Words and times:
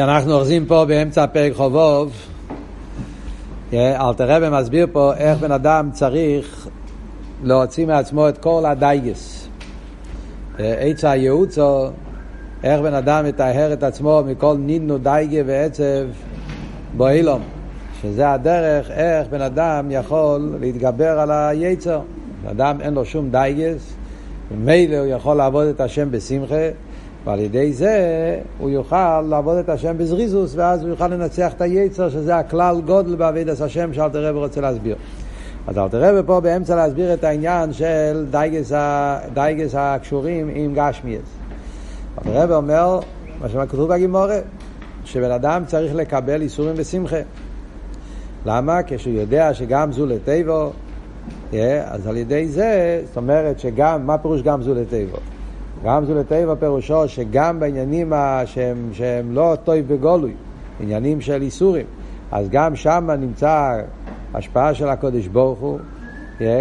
כי 0.00 0.04
אנחנו 0.04 0.34
אוחזים 0.34 0.66
פה 0.66 0.84
באמצע 0.84 1.26
פרק 1.26 1.52
כ"ו. 1.52 2.12
אלטער 3.72 4.30
רבי 4.30 4.60
מסביר 4.60 4.86
פה 4.92 5.14
איך 5.14 5.38
בן 5.38 5.52
אדם 5.52 5.90
צריך 5.92 6.68
להוציא 7.42 7.86
מעצמו 7.86 8.28
את 8.28 8.38
כל 8.38 8.62
הדאגות. 8.66 9.48
עצה 10.58 11.04
היעוצה, 11.04 11.88
איך 12.64 12.80
בן 12.80 12.94
אדם 12.94 13.24
מטהר 13.24 13.72
את 13.72 13.82
עצמו 13.82 14.22
מכל 14.26 14.56
נדנוד 14.58 14.98
דאגה 14.98 15.40
ועצב 15.46 16.06
בעולם. 16.96 17.42
שזה 18.02 18.30
הדרך 18.30 18.90
איך 18.90 19.28
בן 19.28 19.40
אדם 19.40 19.90
יכול 19.90 20.56
להתגבר 20.60 21.20
על 21.20 21.30
היצר. 21.30 22.00
אדם 22.50 22.80
אין 22.80 22.94
לו 22.94 23.04
שום 23.04 23.30
דאגות, 23.30 23.92
וממילא 24.52 24.96
הוא 24.96 25.06
יכול 25.06 25.36
לעבוד 25.36 25.66
את 25.66 25.80
השם 25.80 26.10
בשמחה. 26.10 26.68
ועל 27.24 27.40
ידי 27.40 27.72
זה 27.72 28.38
הוא 28.58 28.70
יוכל 28.70 29.20
לעבוד 29.20 29.56
את 29.56 29.68
השם 29.68 29.98
בזריזות, 29.98 30.52
ואז 30.56 30.82
הוא 30.82 30.90
יוכל 30.90 31.08
לנצח 31.08 31.52
את 31.52 31.60
היצר, 31.60 32.10
שזה 32.10 32.36
הכלל 32.36 32.80
גדול 32.86 33.14
בעבודת 33.14 33.60
השם 33.60 33.92
שאלטער 33.92 34.26
רבי 34.26 34.38
רוצה 34.38 34.60
להסביר. 34.60 34.96
אז 35.66 35.78
אלטער 35.78 36.02
רבי 36.02 36.26
פה 36.26 36.40
באמצע 36.40 36.76
להסביר 36.76 37.14
את 37.14 37.24
העניין 37.24 37.72
של 37.72 38.26
דאגות, 38.30 38.72
ה... 38.72 39.18
דאגות 39.34 39.74
הקשורים 39.78 40.50
עם 40.54 40.72
גשמיות. 40.74 41.22
אלטער 42.18 42.42
רבי 42.42 42.54
אומר, 42.54 43.00
מה 43.40 43.48
שכתוב 43.48 43.88
בגמרא, 43.88 44.38
שבן 45.04 45.30
אדם 45.30 45.62
צריך 45.66 45.94
לקבל 45.94 46.42
ייסורים 46.42 46.76
בשמחה. 46.76 47.20
למה? 48.46 48.80
כשהוא 48.86 49.14
יודע 49.14 49.54
שגם 49.54 49.92
זו 49.92 50.06
לטובה, 50.06 50.72
אז 51.84 52.06
על 52.06 52.16
ידי 52.16 52.48
זה, 52.48 53.02
זאת 53.06 53.16
אומרת 53.16 53.60
שגם, 53.60 54.06
מה 54.06 54.18
פירוש 54.18 54.42
גם 54.42 54.62
זו 54.62 54.74
לטובה? 54.74 55.18
גם 55.84 56.04
זו 56.04 56.14
לטבע 56.14 56.54
פירושו 56.54 57.08
שגם 57.08 57.60
בעניינים 57.60 58.12
שהם, 58.44 58.90
שהם 58.92 59.34
לא 59.34 59.56
טויב 59.64 59.92
בגולוי, 59.92 60.32
עניינים 60.80 61.20
של 61.20 61.42
איסורים, 61.42 61.86
אז 62.32 62.48
גם 62.50 62.76
שם 62.76 63.10
נמצא 63.18 63.80
השפעה 64.34 64.74
של 64.74 64.88
הקודש 64.88 65.26
ברוך 65.26 65.58
הוא, 65.58 65.78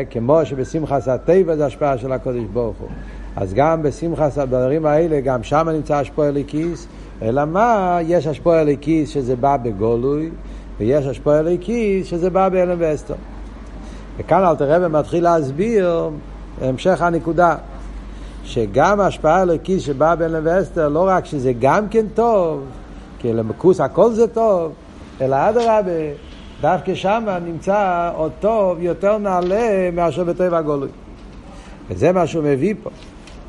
כמו 0.10 0.40
שבשמחס 0.44 1.08
הטבע 1.08 1.56
זה 1.56 1.66
השפעה 1.66 1.98
של 1.98 2.12
הקודש 2.12 2.44
ברוך 2.54 2.78
הוא. 2.80 2.90
אז 3.36 3.54
גם 3.54 3.84
בשמחס 3.84 4.38
הדברים 4.38 4.86
האלה, 4.86 5.20
גם 5.20 5.44
שם 5.44 5.70
נמצא 5.70 5.96
השפוע 5.96 6.28
אליקיס, 6.28 6.88
אלא 7.22 7.46
מה? 7.46 8.00
יש 8.02 8.28
השפוע 8.28 8.62
אליקיס 8.62 9.10
שזה 9.10 9.36
בא 9.36 9.58
בגולוי, 9.58 10.30
ויש 10.78 11.06
השפוע 11.06 11.40
אליקיס 11.40 12.08
שזה 12.08 12.30
בא 12.30 12.50
באלם 12.50 12.78
ואסתר. 12.80 13.16
וכאן 14.18 14.44
אלתר 14.44 14.72
רבי 14.72 14.98
מתחיל 14.98 15.24
להסביר 15.24 16.10
המשך 16.62 17.02
הנקודה. 17.02 17.56
שגם 18.44 19.00
ההשפעה 19.00 19.36
האלוקית 19.36 19.82
שבאה 19.82 20.16
בין 20.16 20.32
לב 20.32 20.44
ואסתר, 20.46 20.90
לא 20.90 21.06
רק 21.08 21.26
שזה 21.26 21.54
גם 21.60 21.90
כן 21.90 22.06
טוב, 22.14 22.62
כי 23.20 23.34
למכוס 23.34 23.80
הכל 23.80 24.14
זה 24.14 24.28
טוב, 24.28 24.72
אלא 25.22 25.36
אדרבה, 25.50 25.92
דווקא 26.62 26.96
שם 26.96 27.26
נמצא 27.46 28.12
עוד 28.16 28.32
טוב 28.40 28.78
יותר 28.82 29.18
נעלה 29.18 29.92
מאשר 29.94 30.24
בטבע 30.24 30.58
הגולוי. 30.58 30.90
וזה 31.90 32.12
מה 32.12 32.28
שהוא 32.28 32.44
מביא 32.44 32.74
פה. 32.84 32.90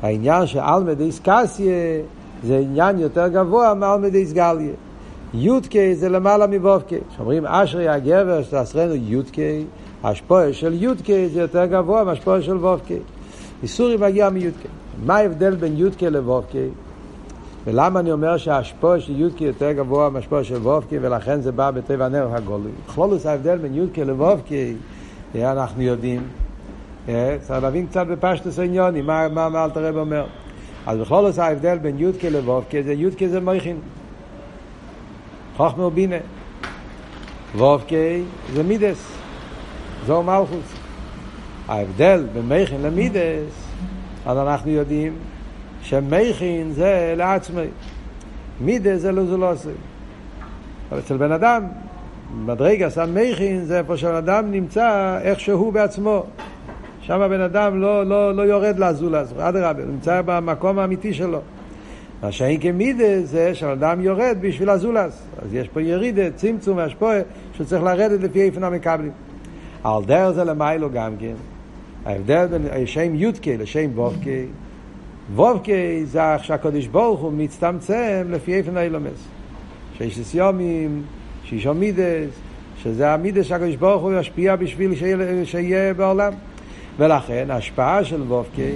העניין 0.01 0.47
של 0.47 0.59
אלמדיס 0.59 1.19
קסיה 1.23 2.01
זה 2.43 2.57
עניין 2.57 2.99
יותר 2.99 3.27
גבוה 3.27 3.73
מאלמדיס 3.73 4.33
גליה. 4.33 4.73
יודקי 5.33 5.95
זה 5.95 6.09
למעלה 6.09 6.47
מבובקי. 6.47 6.97
כשאומרים 7.13 7.45
אשרי 7.45 7.89
הגבר 7.89 8.43
שתעשרנו 8.43 8.95
יודקי, 8.95 9.63
השפועה 10.03 10.53
של 10.53 10.83
יודקי 10.83 11.29
זה 11.29 11.41
יותר 11.41 11.65
גבוה 11.65 12.03
מהשפועה 12.03 12.41
של 12.41 12.57
וובקי. 12.57 12.97
איסורי 13.63 13.97
מגיע 13.97 14.29
מיודקי. 14.29 14.67
מה 15.05 15.17
ההבדל 15.17 15.55
בין 15.55 15.77
יודקי 15.77 16.09
לוובקי? 16.09 16.67
ולמה 17.65 17.99
אני 17.99 18.11
אומר 18.11 18.37
שההשפוע 18.37 18.99
של 18.99 19.19
יודקי 19.19 19.43
יותר 19.43 19.71
גבוה 19.71 20.09
מהשפוע 20.09 20.43
של 20.43 20.55
וובקי 20.55 20.97
ולכן 21.01 21.41
זה 21.41 21.51
בא 21.51 21.71
בטבע 21.71 22.07
נר 22.07 22.27
הגולוי? 22.35 22.71
בכלולוס 22.87 23.25
ההבדל 23.25 23.57
בין 23.57 23.75
יודקי 23.75 24.03
לוובקי, 24.05 24.73
אנחנו 25.35 25.81
יודעים. 25.81 26.21
צריך 27.41 27.63
להבין 27.63 27.87
קצת 27.87 28.07
בפשטוס 28.07 28.59
העניונים, 28.59 29.05
מה, 29.05 29.65
אלתר 29.65 29.85
רב 29.85 29.97
אומר. 29.97 30.25
אז 30.87 30.97
בכלולוס 30.97 31.39
ההבדל 31.39 31.77
בין 31.77 31.99
יודקי 31.99 32.29
לוובקי 32.29 32.83
זה 32.83 32.93
יודקי 32.93 33.29
זה 33.29 33.39
מויכין. 33.39 33.77
חוכמה 35.57 35.85
ובינה. 35.85 36.15
וובקי 37.55 38.23
זה 38.53 38.63
מידס. 38.63 39.11
זו 40.07 40.23
מלכוס. 40.23 40.73
ההבדל 41.67 42.23
בין 42.33 42.49
מייכין 42.49 42.81
למידס 42.81 43.70
אז 44.25 44.37
אנחנו 44.37 44.71
יודעים 44.71 45.13
שמכין 45.81 46.71
זה 46.71 47.13
לעצמי. 47.17 47.67
מידה 48.61 48.97
זה 48.97 49.11
לא 49.11 49.25
זה 49.25 49.37
לא 49.37 49.51
עושה. 49.51 49.69
אבל 50.91 50.99
אצל 50.99 51.17
בן 51.17 51.31
אדם, 51.31 51.63
מדרגה 52.35 52.89
שם 52.89 53.15
מכין 53.15 53.65
זה 53.65 53.77
איפה 53.77 53.97
שבן 53.97 54.15
אדם 54.15 54.51
נמצא 54.51 55.17
איך 55.21 55.39
שהוא 55.39 55.73
בעצמו. 55.73 56.23
שם 57.01 57.21
הבן 57.21 57.41
אדם 57.41 57.81
לא, 57.81 58.05
לא, 58.05 58.35
לא 58.35 58.41
יורד 58.41 58.79
לעזולס, 58.79 59.33
אדרבה, 59.37 59.83
הוא 59.83 59.91
נמצא 59.91 60.21
במקום 60.25 60.79
האמיתי 60.79 61.13
שלו. 61.13 61.39
מה 62.23 62.31
שאין 62.31 62.59
כמידה 62.61 63.23
זה 63.23 63.55
שהבן 63.55 63.71
אדם 63.71 64.01
יורד 64.01 64.37
בשביל 64.41 64.69
הזולס. 64.69 65.23
אז 65.41 65.53
יש 65.53 65.67
פה 65.67 65.81
ירידה, 65.81 66.31
צמצום 66.35 66.77
והשפועה, 66.77 67.17
שצריך 67.53 67.83
לרדת 67.83 68.23
לפי 68.23 68.41
איפן 68.41 68.63
המקבלים. 68.63 69.11
על 69.83 70.03
דרך 70.05 70.31
זה 70.31 70.43
למיילו 70.43 70.89
גם 70.93 71.11
כן. 71.19 71.33
ההבדל 72.05 72.47
בין 72.47 72.87
שם 72.87 73.15
יודקי 73.15 73.57
לשם 73.57 73.89
וובקי, 73.95 74.45
וובקי 75.35 76.05
זה 76.05 76.33
איך 76.33 76.43
שהקדוש 76.43 76.87
ברוך 76.87 77.19
הוא 77.19 77.33
מצטמצם 77.33 78.27
לפי 78.29 78.55
איפן 78.55 78.77
האילומס. 78.77 79.27
שיש 79.97 80.35
יומים, 80.35 81.01
שיש 81.43 81.67
מידס, 81.67 82.29
שזה 82.83 83.13
המידס 83.13 83.45
שהקדוש 83.45 83.75
ברוך 83.75 84.01
הוא 84.01 84.13
ישפיע 84.19 84.55
בשביל 84.55 84.91
שיהיה, 85.45 85.93
בעולם. 85.93 86.33
ולכן 86.97 87.45
ההשפעה 87.49 88.03
של 88.03 88.21
וובקי, 88.21 88.71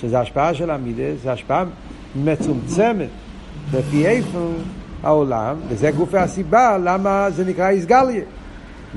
שזה 0.00 0.18
ההשפעה 0.18 0.54
של 0.54 0.70
המידס, 0.70 1.22
זה 1.22 1.32
השפעה 1.32 1.64
מצומצמת 2.16 3.08
לפי 3.74 4.06
איפן 4.06 4.38
העולם, 5.02 5.56
וזה 5.68 5.90
גופי 5.90 6.18
הסיבה 6.18 6.78
למה 6.78 7.30
זה 7.30 7.44
נקרא 7.44 7.68
איסגליה. 7.68 8.22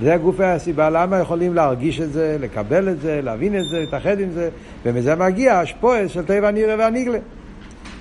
זה 0.01 0.17
גופי 0.17 0.43
הסיבה 0.43 0.89
למה 0.89 1.17
יכולים 1.17 1.53
להרגיש 1.53 2.01
את 2.01 2.13
זה, 2.13 2.37
לקבל 2.39 2.89
את 2.89 3.01
זה, 3.01 3.21
להבין 3.23 3.55
את 3.59 3.65
זה, 3.71 3.79
להתאחד 3.79 4.19
עם 4.19 4.31
זה, 4.31 4.49
ומזה 4.85 5.15
מגיע 5.15 5.59
השפועס 5.59 6.11
של 6.11 6.25
טבע 6.25 6.47
הנירה 6.47 6.75
והניגלה. 6.79 7.19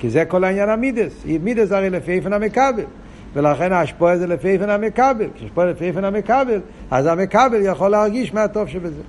כי 0.01 0.11
זה 0.11 0.25
כל 0.25 0.45
העניין 0.45 0.69
המידס. 0.69 1.25
מידס 1.43 1.73
הרי 1.73 1.91
לפי 1.91 2.13
איפן 2.13 2.33
המקבל. 2.33 2.85
ולכן 3.35 3.73
השפועס 3.73 4.19
זה 4.19 4.27
לפי 4.27 4.49
איפן 4.49 4.71
המקבל. 4.71 5.27
כשהשפועס 5.35 5.69
לפי 5.69 5.85
איפן 5.85 6.05
המקבל, 6.05 6.61
אז 6.91 7.07
המקבל 7.07 7.61
יכול 7.63 7.89
להרגיש 7.89 8.35
מה 8.35 8.43
הטוב 8.43 8.69
שבזה. 8.69 9.03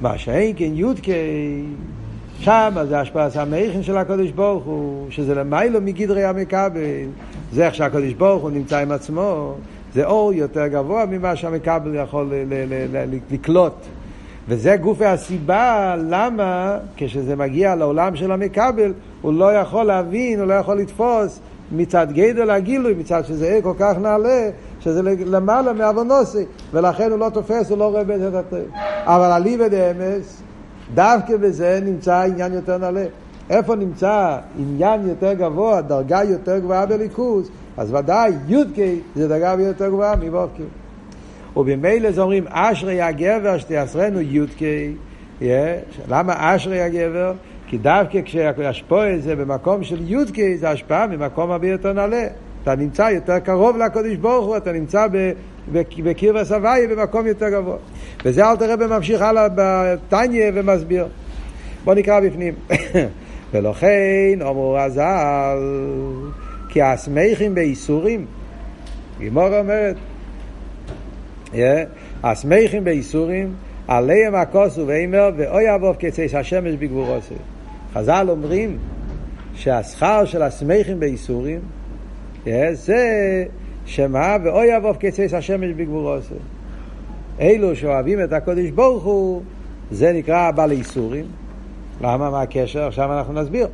מה 0.00 0.18
שאין 0.18 0.52
כן 0.56 0.70
יודקי, 0.74 1.12
שם 2.38 2.76
זה 2.88 3.00
השפעת 3.00 3.36
המכין 3.36 3.82
של 3.82 3.96
הקדוש 3.96 4.30
ברוך 4.30 4.64
הוא, 4.64 5.06
שזה 5.10 5.34
למיילו 5.34 5.80
מגדרי 5.80 6.24
המקבל. 6.24 6.80
זה 7.52 7.66
איך 7.66 7.74
שהקדוש 7.74 8.12
ברוך 8.12 8.42
הוא 8.42 8.50
נמצא 8.50 8.78
עם 8.78 8.92
עצמו. 8.92 9.54
זה 9.94 10.04
אור 10.04 10.32
יותר 10.32 10.66
גבוה 10.66 11.06
ממה 11.06 11.36
שהמקבל 11.36 11.94
יכול 11.94 12.32
לקלוט. 13.30 13.74
וזה 14.48 14.76
גופי 14.76 15.04
הסיבה 15.04 15.94
למה 16.08 16.78
כשזה 16.96 17.36
מגיע 17.36 17.74
לעולם 17.74 18.16
של 18.16 18.32
המקבל 18.32 18.92
הוא 19.22 19.32
לא 19.32 19.54
יכול 19.54 19.84
להבין, 19.84 20.40
הוא 20.40 20.48
לא 20.48 20.54
יכול 20.54 20.78
לתפוס 20.78 21.40
מצד 21.72 22.06
גדל 22.12 22.50
הגילוי, 22.50 22.94
מצד 22.94 23.24
שזה 23.24 23.52
עיר 23.52 23.62
כל 23.62 23.74
כך 23.78 23.98
נעלה, 23.98 24.50
שזה 24.80 25.02
למעלה 25.26 25.72
מעוונוסי, 25.72 26.44
ולכן 26.72 27.10
הוא 27.10 27.18
לא 27.18 27.28
תופס, 27.34 27.70
הוא 27.70 27.78
לא 27.78 27.90
רואה 27.90 28.04
בזה 28.04 28.28
את 28.28 28.34
הטוב. 28.34 28.58
אבל 29.04 29.32
אליבא 29.32 29.68
דאמס, 29.68 30.42
דווקא 30.94 31.36
בזה 31.36 31.80
נמצא 31.84 32.22
עניין 32.22 32.52
יותר 32.52 32.78
נעלה. 32.78 33.04
איפה 33.50 33.76
נמצא 33.76 34.36
עניין 34.58 35.08
יותר 35.08 35.32
גבוה, 35.32 35.80
דרגה 35.80 36.22
יותר 36.24 36.58
גבוהה 36.58 36.86
בליכוז, 36.86 37.50
אז 37.80 37.94
ודאי 37.94 38.32
יודקי 38.48 39.00
זה 39.14 39.28
דרגה 39.28 39.54
יותר 39.58 39.88
גבוהה 39.88 40.16
מבובקי. 40.16 40.62
ובמילא 41.56 42.10
זה 42.10 42.20
אומרים 42.20 42.44
אשרי 42.48 43.02
הגבר 43.02 43.58
שתעשרנו 43.58 44.20
יודקי. 44.20 44.92
Yeah. 45.40 45.44
למה 46.08 46.56
אשרי 46.56 46.80
הגבר? 46.80 47.32
כי 47.66 47.78
דווקא 47.78 48.18
כשהשפוע 48.24 49.18
זה 49.18 49.36
במקום 49.36 49.84
של 49.84 49.98
יודקי, 50.10 50.56
זה 50.56 50.70
השפעה 50.70 51.06
ממקום 51.06 51.50
הרבה 51.50 51.68
יותר 51.68 51.92
נעלה. 51.92 52.26
אתה 52.62 52.74
נמצא 52.74 53.02
יותר 53.02 53.38
קרוב 53.38 53.76
לקודש 53.76 54.16
ברוך 54.16 54.46
הוא, 54.46 54.56
אתה 54.56 54.72
נמצא 54.72 55.06
בקיר 55.72 56.36
וסבייה 56.40 56.88
במקום 56.96 57.26
יותר 57.26 57.48
גבוה. 57.48 57.76
וזה 58.24 58.44
אל 58.44 58.56
תראה 58.56 58.76
בממשיך 58.76 59.22
הלאה 59.22 59.48
בתניא 59.54 60.50
ומסביר. 60.54 61.06
בוא 61.84 61.94
נקרא 61.94 62.20
בפנים. 62.20 62.54
ולכן 63.52 64.38
אמרו 64.40 64.72
רז"ל 64.72 65.58
כי 66.70 66.82
השמחים 66.82 67.54
באיסורים, 67.54 68.26
גימור 69.18 69.58
אומרת, 69.58 69.96
השמחים 72.22 72.84
באיסורים, 72.84 73.54
עליהם 73.88 74.34
הכוסו 74.34 74.86
ואימר, 74.86 75.30
ואוי 75.36 75.74
אבוב 75.74 75.96
כצייס 75.98 76.34
השמש 76.34 76.74
בגבורוסי. 76.74 77.34
חז"ל 77.94 78.26
אומרים 78.28 78.78
שהשכר 79.54 80.24
של 80.24 80.42
השמחים 80.42 81.00
באיסורים, 81.00 81.60
זה 82.72 83.44
שמה 83.86 84.36
ואוי 84.44 84.76
אבוב 84.76 84.96
כצייס 85.00 85.34
השמש 85.34 85.70
בגבורוסו. 85.70 86.34
אלו 87.40 87.76
שאוהבים 87.76 88.24
את 88.24 88.32
הקודש 88.32 88.70
ברוך 88.70 89.04
הוא, 89.04 89.42
זה 89.90 90.12
נקרא 90.12 90.50
בעלי 90.50 90.74
איסורים. 90.74 91.24
למה? 92.00 92.30
מה 92.30 92.42
הקשר? 92.42 92.86
עכשיו 92.86 93.18
אנחנו 93.18 93.32
נסביר. 93.32 93.68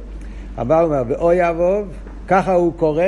הבא 0.57 0.83
אומר, 0.83 1.03
ואוי 1.09 1.51
אבוב, 1.51 1.89
ככה 2.29 2.53
הוא 2.55 2.73
קורא 2.77 3.03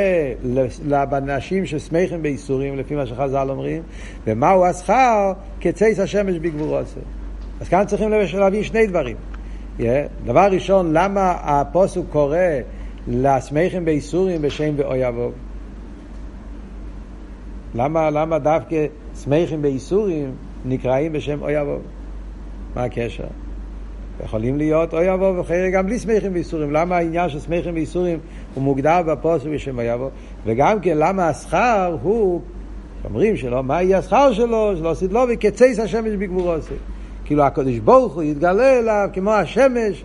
לאנשים 0.85 1.67
ששמחים 1.67 2.23
באיסורים, 2.23 2.79
לפי 2.79 2.95
מה 2.95 3.07
שחז"ל 3.07 3.51
אומרים, 3.51 3.83
ומהו 4.27 4.65
השכר? 4.65 5.33
כצייס 5.61 6.01
השמש 6.01 6.39
בגבורוסו. 6.39 7.01
אז 7.61 7.69
כאן 7.69 7.85
צריכים 7.87 8.11
להבין 8.11 8.63
שני 8.65 8.87
דברים. 8.87 9.17
Yeah. 9.79 9.83
דבר 10.25 10.49
ראשון, 10.51 10.93
למה 10.93 11.31
הפוסק 11.31 12.01
קורא 12.11 12.37
לשמחים 13.09 13.85
באיסורים 13.85 14.43
בשם 14.43 14.75
ואוי 14.77 15.09
אבוב? 15.09 15.33
למה, 17.75 18.11
למה 18.11 18.39
דווקא 18.39 18.87
שמחים 19.25 19.63
באיסורים 19.63 20.33
נקראים 20.65 21.13
בשם 21.13 21.43
אוי 21.43 21.61
אבוב? 21.61 21.83
מה 22.75 22.85
הקשר? 22.85 23.25
יכולים 24.25 24.59
להיות 24.59 24.95
אוי 24.95 25.15
אבוב 25.15 25.39
וחיירי 25.39 25.71
גם 25.71 25.87
בלי 25.87 25.99
שמחים 25.99 26.33
באיסורים. 26.33 26.73
למה 26.73 26.97
העניין 26.97 27.29
של 27.29 27.41
שמחים 27.41 27.75
באיסורים 27.75 28.19
הוא 28.55 28.65
מוגדר 28.65 29.03
בפוסק 29.03 29.47
בשם 29.47 29.79
אוי 29.79 29.95
אבוב? 29.95 30.11
וגם 30.45 30.81
כן 30.81 30.99
למה 30.99 31.29
השכר 31.29 31.97
הוא, 32.03 32.41
אומרים 33.05 33.37
שלא, 33.37 33.63
מה 33.63 33.83
יהיה 33.83 33.99
השכר 33.99 34.33
שלו? 34.33 34.77
שלא 34.77 34.91
עשית 34.91 35.13
לו 35.13 35.25
וקצייס 35.29 35.79
השמש 35.79 36.13
בגבורוסי. 36.13 36.75
כאילו 37.25 37.43
הקדוש 37.43 37.79
ברוך 37.79 38.15
הוא 38.15 38.23
יתגלה 38.23 38.79
אליו 38.79 39.09
כמו 39.13 39.33
השמש 39.33 40.05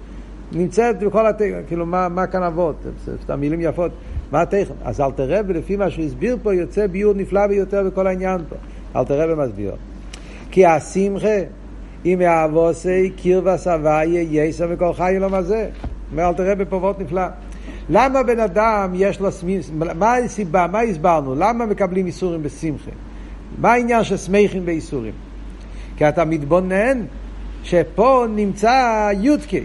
נמצאת 0.51 1.00
בכל 1.00 1.27
התקן, 1.27 1.62
כאילו 1.68 1.86
מה, 1.86 2.10
מה 2.10 2.27
כאן 2.27 2.44
אבות? 2.44 2.75
סתם 3.24 3.39
מילים 3.39 3.62
יפות. 3.62 3.92
מה 4.31 4.42
התכן? 4.42 4.74
אז 4.83 5.01
אל 5.01 5.12
תראה, 5.12 5.42
ולפי 5.48 5.75
מה 5.75 5.89
שהוא 5.89 6.06
הסביר 6.06 6.38
פה, 6.44 6.54
יוצא 6.54 6.88
ביור 6.88 7.13
נפלא 7.13 7.48
ביותר 7.48 7.83
בכל 7.83 8.07
העניין 8.07 8.42
פה. 8.50 8.56
אל 8.95 9.06
תראה 9.06 9.33
ומסביר. 9.33 9.71
כי 10.51 10.65
השמחה, 10.65 11.38
אם 12.05 12.21
יעבוסי 12.21 13.11
קרבה 13.23 13.57
סביה 13.57 14.21
יסר 14.21 14.67
וכל 14.69 14.94
חי 14.94 15.15
לא 15.19 15.29
מזה. 15.29 15.69
אומר 16.11 16.29
אל 16.29 16.33
תראה 16.33 16.55
בפרוות 16.55 17.00
נפלא. 17.00 17.23
למה 17.89 18.23
בן 18.23 18.39
אדם 18.39 18.91
יש 18.95 19.19
לו 19.19 19.31
סמיכה? 19.31 19.71
מה 19.73 20.15
הסיבה? 20.15 20.67
מה 20.67 20.79
הסברנו? 20.79 21.35
למה 21.35 21.65
מקבלים 21.65 22.05
איסורים 22.05 22.44
בשמחה? 22.44 22.91
מה 23.57 23.71
העניין 23.73 24.03
של 24.03 24.17
שמחים 24.17 24.65
באיסורים? 24.65 25.13
כי 25.97 26.09
אתה 26.09 26.25
מתבונן 26.25 27.01
שפה 27.63 28.25
נמצא 28.35 29.09
יודקי. 29.21 29.63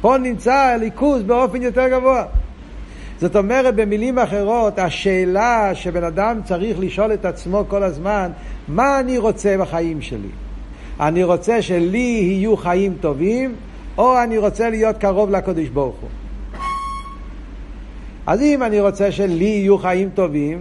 פה 0.00 0.16
נמצא 0.18 0.76
ליכוז 0.80 1.22
באופן 1.22 1.62
יותר 1.62 1.88
גבוה. 1.88 2.24
זאת 3.20 3.36
אומרת, 3.36 3.74
במילים 3.74 4.18
אחרות, 4.18 4.78
השאלה 4.78 5.74
שבן 5.74 6.04
אדם 6.04 6.40
צריך 6.44 6.78
לשאול 6.80 7.12
את 7.12 7.24
עצמו 7.24 7.64
כל 7.68 7.82
הזמן, 7.82 8.30
מה 8.68 9.00
אני 9.00 9.18
רוצה 9.18 9.56
בחיים 9.58 10.02
שלי? 10.02 10.28
אני 11.00 11.24
רוצה 11.24 11.62
שלי 11.62 11.98
יהיו 11.98 12.56
חיים 12.56 12.96
טובים, 13.00 13.54
או 13.98 14.22
אני 14.22 14.38
רוצה 14.38 14.70
להיות 14.70 14.98
קרוב 14.98 15.30
לקדוש 15.30 15.68
ברוך 15.68 15.96
הוא. 16.00 16.10
אז 18.26 18.42
אם 18.42 18.62
אני 18.62 18.80
רוצה 18.80 19.12
שלי 19.12 19.44
יהיו 19.44 19.78
חיים 19.78 20.10
טובים, 20.14 20.58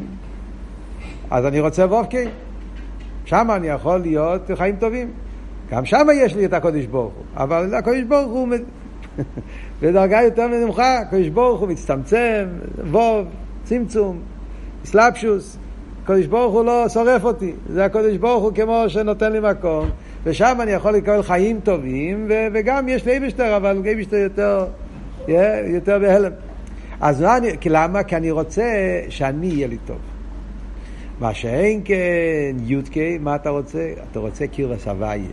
אז 1.32 1.46
אני 1.46 1.60
רוצה 1.60 1.86
וובקי. 1.86 2.26
שם 3.26 3.48
אני 3.56 3.68
יכול 3.68 3.98
להיות 3.98 4.42
חיים 4.56 4.76
טובים. 4.76 5.12
גם 5.72 5.86
שם 5.86 6.08
יש 6.16 6.36
לי 6.36 6.46
את 6.46 6.54
הקדוש 6.54 6.86
ברוך 6.86 7.14
הוא, 7.14 7.24
אבל 7.36 7.76
הקדוש 7.76 8.02
ברוך 8.08 8.32
הוא 8.32 8.48
בדרגה 9.82 10.22
יותר 10.22 10.48
נמוכה, 10.48 10.98
הקדוש 10.98 11.28
ברוך 11.28 11.60
הוא 11.60 11.70
מצטמצם, 11.70 12.46
ווב, 12.92 13.28
צמצום, 13.64 14.20
סלפשוס. 14.86 15.58
הקדוש 16.04 16.26
ברוך 16.26 16.54
הוא 16.54 16.66
לא 16.66 16.90
שורף 16.90 17.24
אותי, 17.24 17.54
זה 17.70 17.86
הקדוש 17.86 18.18
ברוך 18.18 18.44
הוא 18.44 18.52
כמו 18.56 18.84
שנותן 18.88 19.32
לי 19.32 19.40
מקום, 19.40 19.90
ושם 20.26 20.58
אני 20.62 20.72
יכול 20.72 20.92
לקבל 20.92 21.24
חיים 21.24 21.60
טובים, 21.64 22.26
ו- 22.30 22.48
וגם 22.54 22.90
יש 22.90 23.06
לי 23.06 23.12
אייבשטר, 23.12 23.58
אבל 23.58 23.82
אייבשטר 23.86 24.16
יותר, 24.16 24.66
יותר 25.68 26.00
בהלם. 26.00 26.32
אז 27.02 27.22
מה 27.22 27.38
אני, 27.38 27.58
כי 27.58 27.70
למה? 27.70 28.04
כי 28.04 28.16
אני 28.16 28.32
רוצה 28.32 28.64
שאני 29.10 29.50
אהיה 29.50 29.68
לי 29.68 29.78
טוב. 29.86 29.98
מה 31.20 31.34
שאין 31.34 31.82
כן 31.86 32.56
יודקי, 32.64 33.18
מה 33.18 33.36
אתה 33.36 33.50
רוצה? 33.50 33.94
אתה 34.12 34.20
רוצה 34.20 34.48
קירס 34.48 34.88
הוויה. 34.88 35.30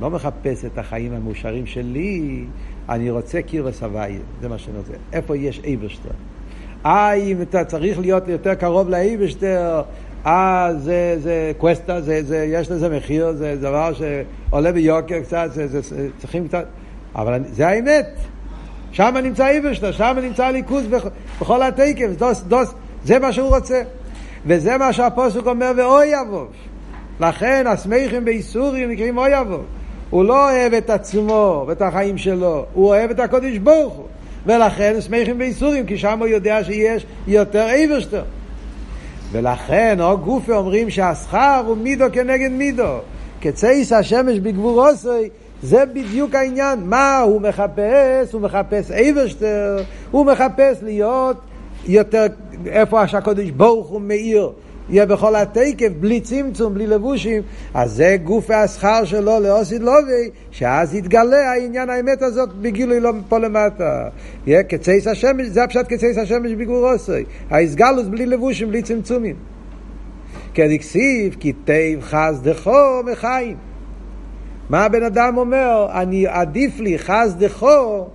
לא 0.00 0.10
מחפש 0.10 0.64
את 0.64 0.78
החיים 0.78 1.12
המאושרים 1.12 1.66
שלי, 1.66 2.44
אני 2.88 3.10
רוצה 3.10 3.42
קירס 3.42 3.82
הוויה, 3.82 4.20
זה 4.40 4.48
מה 4.48 4.58
שאני 4.58 4.78
רוצה. 4.78 4.92
איפה 5.12 5.36
יש 5.36 5.60
אייברשטר? 5.64 6.10
אה, 6.86 7.12
אם 7.12 7.42
אתה 7.42 7.64
צריך 7.64 7.98
להיות 7.98 8.28
יותר 8.28 8.54
קרוב 8.54 8.88
לאייברשטר, 8.88 9.82
אה, 10.26 10.70
זה, 10.78 11.16
זה 11.22 11.52
קווסטה, 11.58 12.00
זה, 12.00 12.22
זה, 12.22 12.44
יש 12.48 12.70
לזה 12.70 12.96
מחיר, 12.96 13.32
זה 13.32 13.56
דבר 13.60 13.92
שעולה 13.92 14.72
ביוקר 14.72 15.20
קצת, 15.20 15.50
זה, 15.54 15.66
זה, 15.68 15.80
זה, 15.80 16.08
צריכים 16.18 16.48
קצת... 16.48 16.64
אבל 17.14 17.42
זה 17.52 17.68
האמת. 17.68 18.06
שם 18.92 19.14
נמצא 19.22 19.46
אייברשטר, 19.46 19.92
שם 19.92 20.16
נמצא 20.22 20.48
ליכוז 20.48 20.84
בכל 21.40 21.62
התקף, 21.62 22.08
דוס, 22.18 22.42
דוס, 22.42 22.74
זה 23.04 23.18
מה 23.18 23.32
שהוא 23.32 23.56
רוצה. 23.56 23.82
וזה 24.46 24.78
מה 24.78 24.92
שהפוסק 24.92 25.46
אומר, 25.46 25.72
ואוי 25.76 26.06
יבוא. 26.06 26.46
לכן 27.20 27.66
השמחים 27.66 28.24
באיסורים 28.24 28.90
נקראים 28.90 29.18
אוי 29.18 29.40
יבוא. 29.40 29.62
הוא 30.10 30.24
לא 30.24 30.50
אוהב 30.50 30.74
את 30.74 30.90
עצמו 30.90 31.64
ואת 31.68 31.82
החיים 31.82 32.18
שלו, 32.18 32.64
הוא 32.72 32.86
אוהב 32.86 33.10
את 33.10 33.20
הקודש 33.20 33.58
ברוך 33.58 33.94
הוא. 33.94 34.06
ולכן 34.46 35.00
שמחים 35.00 35.38
באיסורים, 35.38 35.86
כי 35.86 35.98
שם 35.98 36.18
הוא 36.18 36.26
יודע 36.26 36.64
שיש 36.64 37.06
יותר 37.26 37.66
אייברשטר. 37.66 38.22
ולכן, 39.32 40.00
או 40.00 40.18
גופי 40.18 40.52
אומרים 40.52 40.90
שהשכר 40.90 41.62
הוא 41.66 41.76
מידו 41.76 42.04
כנגד 42.12 42.50
מידו. 42.50 42.98
כצייס 43.40 43.92
השמש 43.92 44.38
בגבורוסי, 44.38 45.28
זה 45.62 45.84
בדיוק 45.86 46.34
העניין. 46.34 46.78
מה 46.84 47.18
הוא 47.18 47.40
מחפש? 47.40 48.32
הוא 48.32 48.40
מחפש 48.40 48.90
אייברשטר, 48.90 49.76
הוא 50.10 50.26
מחפש 50.26 50.82
להיות 50.82 51.36
יותר, 51.86 52.26
איפה 52.66 53.08
שהקודש 53.08 53.50
ברוך 53.50 53.88
הוא 53.88 54.00
מאיר. 54.00 54.50
יהיה 54.92 55.06
בכל 55.06 55.36
התקף, 55.36 55.88
בלי 56.00 56.20
צמצום, 56.20 56.74
בלי 56.74 56.86
לבושים, 56.86 57.42
אז 57.74 57.92
זה 57.92 58.16
גוף 58.24 58.50
השכר 58.50 59.04
שלו 59.04 59.40
לאוסיד 59.40 59.82
לובי, 59.82 60.30
שאז 60.50 60.94
יתגלה 60.94 61.50
העניין 61.50 61.90
האמת 61.90 62.22
הזאת 62.22 62.54
בגילוי 62.54 63.00
לא 63.00 63.12
פה 63.28 63.38
למטה. 63.38 64.08
יהיה 64.46 64.62
כצייס 64.62 65.06
השמש, 65.06 65.46
זה 65.46 65.64
הפשט 65.64 65.84
כצייס 65.88 66.18
השמש 66.18 66.52
בגבורוסי. 66.52 67.24
ההסגלוס 67.50 68.06
בלי 68.06 68.26
לבושים, 68.26 68.68
בלי 68.68 68.82
צמצומים. 68.82 69.36
כדקסיב, 70.54 71.36
כי 71.40 71.52
תיב 71.52 72.02
חס 72.02 72.40
דחו 72.42 73.02
מחיים. 73.12 73.56
מה 74.70 74.84
הבן 74.84 75.02
אדם 75.02 75.36
אומר? 75.36 75.86
אני 75.94 76.26
עדיף 76.26 76.80
לי 76.80 76.98
חס 76.98 77.34
דחו, 77.38 78.06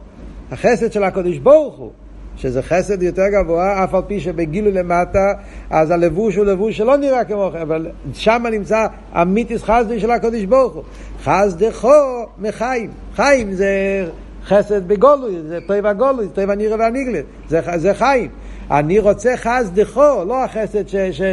החסד 0.51 0.91
של 0.91 1.03
הקודש 1.03 1.37
ברוך 1.37 1.77
הוא. 1.77 1.91
שזה 2.37 2.61
חסד 2.61 3.03
יותר 3.03 3.27
גבוה, 3.27 3.83
אף 3.83 3.95
על 3.95 4.01
פי 4.07 4.19
שבגילו 4.19 4.71
למטה, 4.71 5.33
אז 5.69 5.91
הלבוש 5.91 6.35
הוא 6.35 6.45
לבוש 6.45 6.77
שלא 6.77 6.97
נראה 6.97 7.23
כמו 7.23 7.49
כן, 7.53 7.61
אבל 7.61 7.87
שם 8.13 8.45
נמצא 8.51 8.87
המיתיס 9.11 9.63
חסדי 9.63 9.99
של 9.99 10.11
הקודש 10.11 10.43
ברוך 10.43 10.73
הוא. 10.73 10.83
חסדכו 11.23 12.25
מחיים. 12.39 12.89
חיים 13.15 13.53
זה 13.53 13.69
חסד 14.45 14.87
בגולוי, 14.87 15.35
זה 15.47 15.59
טבע 15.67 15.93
גולוי, 15.93 16.27
טבע 16.33 16.55
נירה 16.55 16.77
והניגלה, 16.79 17.19
זה, 17.49 17.61
זה 17.75 17.93
חיים. 17.93 18.29
אני 18.71 18.99
רוצה 18.99 19.37
חס 19.37 19.69
דחו, 19.73 20.23
לא 20.27 20.43
החסד 20.43 20.83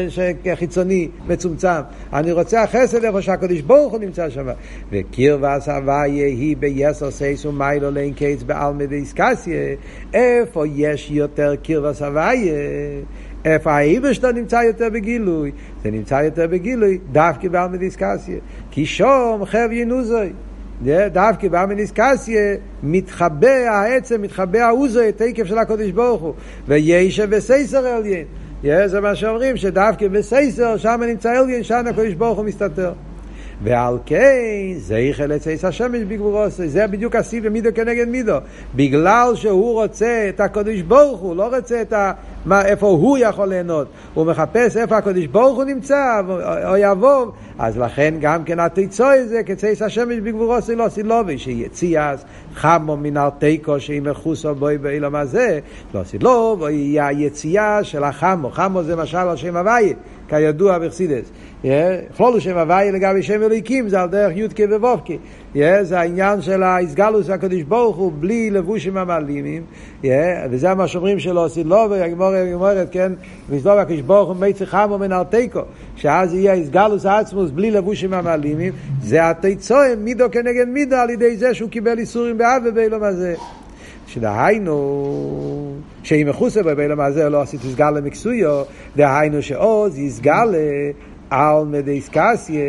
שחיצוני 0.08 1.08
מצומצם. 1.28 1.80
אני 2.12 2.32
רוצה 2.32 2.62
החסד 2.62 3.04
איפה 3.04 3.22
שהקדוש 3.22 3.60
ברוך 3.60 3.92
הוא 3.92 4.00
נמצא 4.00 4.30
שם. 4.30 4.46
וקרבה 4.92 5.60
סביה 5.60 6.04
היא 6.04 6.56
ביסר 6.56 7.10
סייס 7.10 7.46
ומיילו 7.46 7.90
לאין 7.90 8.12
קץ 8.12 8.42
בעלמא 8.46 8.84
דיסקסיה. 8.84 9.74
איפה 10.14 10.64
יש 10.74 11.10
יותר 11.10 11.54
קרבה 11.62 11.92
סביה? 11.92 12.54
איפה 13.44 13.72
האיבר 13.72 14.12
שלו 14.12 14.32
נמצא 14.32 14.56
יותר 14.56 14.88
בגילוי? 14.92 15.52
זה 15.84 15.90
נמצא 15.90 16.14
יותר 16.14 16.46
בגילוי 16.46 16.98
דווקא 17.12 17.48
בעלמא 17.48 17.76
דיסקסיה. 17.76 18.38
כי 18.70 18.86
שום 18.86 19.44
חב 19.44 19.68
ינוזוי. 19.72 20.32
דווקא 21.12 21.48
באמיניסקסיה 21.48 22.54
מתחבא 22.82 23.48
העצם, 23.48 24.22
מתחבא 24.22 24.58
האוזו, 24.58 25.08
את 25.08 25.22
תקף 25.22 25.44
של 25.44 25.58
הקודש 25.58 25.90
ברוך 25.90 26.22
הוא. 26.22 26.34
וישב 26.68 27.36
בסייסר 27.36 27.86
עליין. 27.86 28.24
זה 28.86 29.00
מה 29.00 29.14
שאומרים, 29.14 29.56
שדווקא 29.56 30.08
בסייסר, 30.08 30.76
שם 30.76 31.00
נמצא 31.08 31.30
עליין, 31.30 31.62
שם 31.62 31.84
הקודש 31.90 32.12
ברוך 32.12 32.38
הוא 32.38 32.46
מסתתר. 32.46 32.92
ועל 33.62 33.98
כן, 34.06 34.74
זה 34.76 34.98
יחל 34.98 35.32
עצייס 35.32 35.64
השמש 35.64 36.02
בגבורוסי, 36.02 36.68
זה 36.68 36.86
בדיוק 36.86 37.16
הסיבה 37.16 37.50
מידו 37.50 37.70
כנגד 37.74 38.08
מידו. 38.08 38.36
בגלל 38.74 39.32
שהוא 39.34 39.72
רוצה 39.72 40.26
את 40.28 40.40
הקודש 40.40 40.80
ברוך 40.80 41.20
הוא, 41.20 41.36
לא 41.36 41.56
רוצה 41.56 41.82
את 41.82 41.92
מה, 42.44 42.64
איפה 42.64 42.86
הוא 42.86 43.18
יכול 43.18 43.48
ליהנות. 43.48 43.86
הוא 44.14 44.26
מחפש 44.26 44.76
איפה 44.76 44.96
הקדוש 44.96 45.26
ברוך 45.26 45.56
הוא 45.56 45.64
נמצא, 45.64 46.20
או 46.68 46.76
יבוא. 46.76 47.26
אז 47.58 47.78
לכן 47.78 48.14
גם 48.20 48.44
כן 48.44 48.60
התיצוי 48.60 49.28
זה 49.28 49.42
כצייס 49.42 49.82
השמש 49.82 50.16
בגבורו 50.18 50.62
סילו 50.62 50.90
סילובי, 50.90 51.38
שיציאס 51.38 52.24
חמו 52.54 52.96
מן 52.96 53.16
ארתיקו 53.16 53.80
שהיא 53.80 54.02
מחוסו 54.02 54.54
בוי 54.54 54.78
באילום 54.78 55.14
הזה, 55.14 55.60
לא 55.94 56.04
סילוב, 56.04 56.64
היא 56.64 57.02
היציאה 57.02 57.84
של 57.84 58.04
החמו. 58.04 58.50
חמו 58.50 58.82
זה 58.82 58.96
משל 58.96 59.16
על 59.16 59.36
שם 59.36 59.56
הוויה, 59.56 59.94
כידוע 60.28 60.78
בחסידס. 60.78 61.30
כלולו 62.16 62.40
שם 62.40 62.58
הוויה 62.58 62.90
לגבי 62.90 63.22
שם 63.22 63.42
אלוהיקים, 63.42 63.88
זה 63.88 64.00
על 64.00 64.08
דרך 64.08 64.36
יודקה 64.36 64.62
ובובקה. 64.70 65.14
זה 65.82 66.00
העניין 66.00 66.42
של 66.42 66.62
האיסגלוס 66.62 67.30
הקדוש 67.30 67.62
ברוך 67.62 67.96
הוא 67.96 68.12
בלי 68.20 68.50
לבושים 68.50 68.96
המעלימים, 68.96 69.62
וזה 70.50 70.74
מה 70.74 70.88
שאומרים 70.88 71.18
שלא 71.18 71.44
עשית 71.44 71.66
לו, 71.66 71.86
והגמורת, 71.90 72.88
כן, 72.90 73.12
ויסלוב 73.48 73.78
הקדוש 73.78 74.00
ברוך 74.00 74.28
הוא 74.28 74.36
מצי 74.36 74.66
חמו 74.66 74.98
מן 74.98 75.12
ארתיקו, 75.12 75.60
שאז 75.96 76.34
יהיה 76.34 76.52
איסגלוס 76.52 77.06
עצמוס 77.06 77.50
בלי 77.50 77.70
לבושים 77.70 78.14
המעלימים, 78.14 78.72
זה 79.02 79.30
התיצואה 79.30 79.96
מידו 79.96 80.30
כנגד 80.32 80.68
מידו 80.68 80.96
על 80.96 81.10
ידי 81.10 81.36
זה 81.36 81.54
שהוא 81.54 81.70
קיבל 81.70 81.98
איסורים 81.98 82.38
באב 82.38 82.62
ובאילום 82.66 83.02
הזה. 83.02 83.34
שדהיינו, 84.06 85.74
שאם 86.02 86.26
מחוסה 86.28 86.62
בבילום 86.62 87.00
הזה 87.00 87.28
לא 87.28 87.42
עשית 87.42 87.64
יסגל 87.64 87.90
למקסויו, 87.90 88.62
דהיינו 88.96 89.42
שעוז 89.42 89.98
יסגל 89.98 90.54
על 91.34 91.64
מדיסקסיה, 91.66 92.64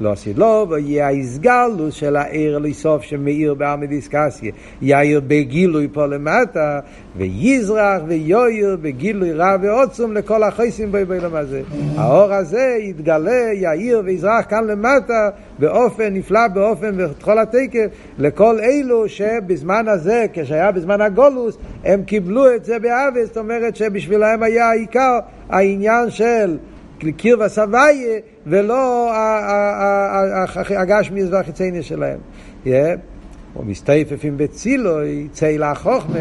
לא 0.00 0.14
סילוב, 0.14 0.72
יהיה 0.72 1.06
ההסגלוס 1.06 1.94
של 1.94 2.16
העיר 2.16 2.58
לסוף 2.58 3.02
שמאיר 3.02 3.54
בעל 3.54 3.78
מדיסקסיה. 3.78 4.52
יאיר 4.82 5.20
בגילוי 5.26 5.88
פה 5.92 6.06
למטה, 6.06 6.80
ויזרח 7.16 8.02
ויויר 8.06 8.76
בגילוי 8.82 9.32
רע 9.32 9.56
ועוצום 9.62 10.12
לכל 10.12 10.42
החייסים 10.42 10.92
בו 10.92 10.98
בעולם 11.08 11.34
הזה. 11.34 11.62
האור 11.96 12.32
הזה 12.32 12.76
יתגלה, 12.80 13.52
יאיר 13.52 14.02
ויזרח 14.04 14.44
כאן 14.48 14.64
למטה, 14.66 15.30
באופן 15.58 16.14
נפלא, 16.14 16.48
באופן 16.48 16.96
בכל 16.96 17.38
התקף, 17.38 17.86
לכל 18.18 18.58
אלו 18.60 19.08
שבזמן 19.08 19.88
הזה, 19.88 20.26
כשהיה 20.32 20.72
בזמן 20.72 21.00
הגולוס, 21.00 21.58
הם 21.84 22.02
קיבלו 22.02 22.54
את 22.54 22.64
זה 22.64 22.78
באבס, 22.78 23.26
זאת 23.26 23.36
אומרת 23.36 23.76
שבשבילם 23.76 24.42
היה 24.42 24.70
העיקר 24.70 25.18
העניין 25.48 26.10
של 26.10 26.56
קרבה 27.18 27.48
סבייה, 27.48 28.18
ולא 28.46 29.12
הגשמיס 30.76 31.26
והחיצייני 31.30 31.82
שלהם. 31.82 32.18
או 33.56 33.64
מסתייפפים 33.64 34.36
בצילוי, 34.36 35.28
צל 35.32 35.62
החוכמה, 35.62 36.18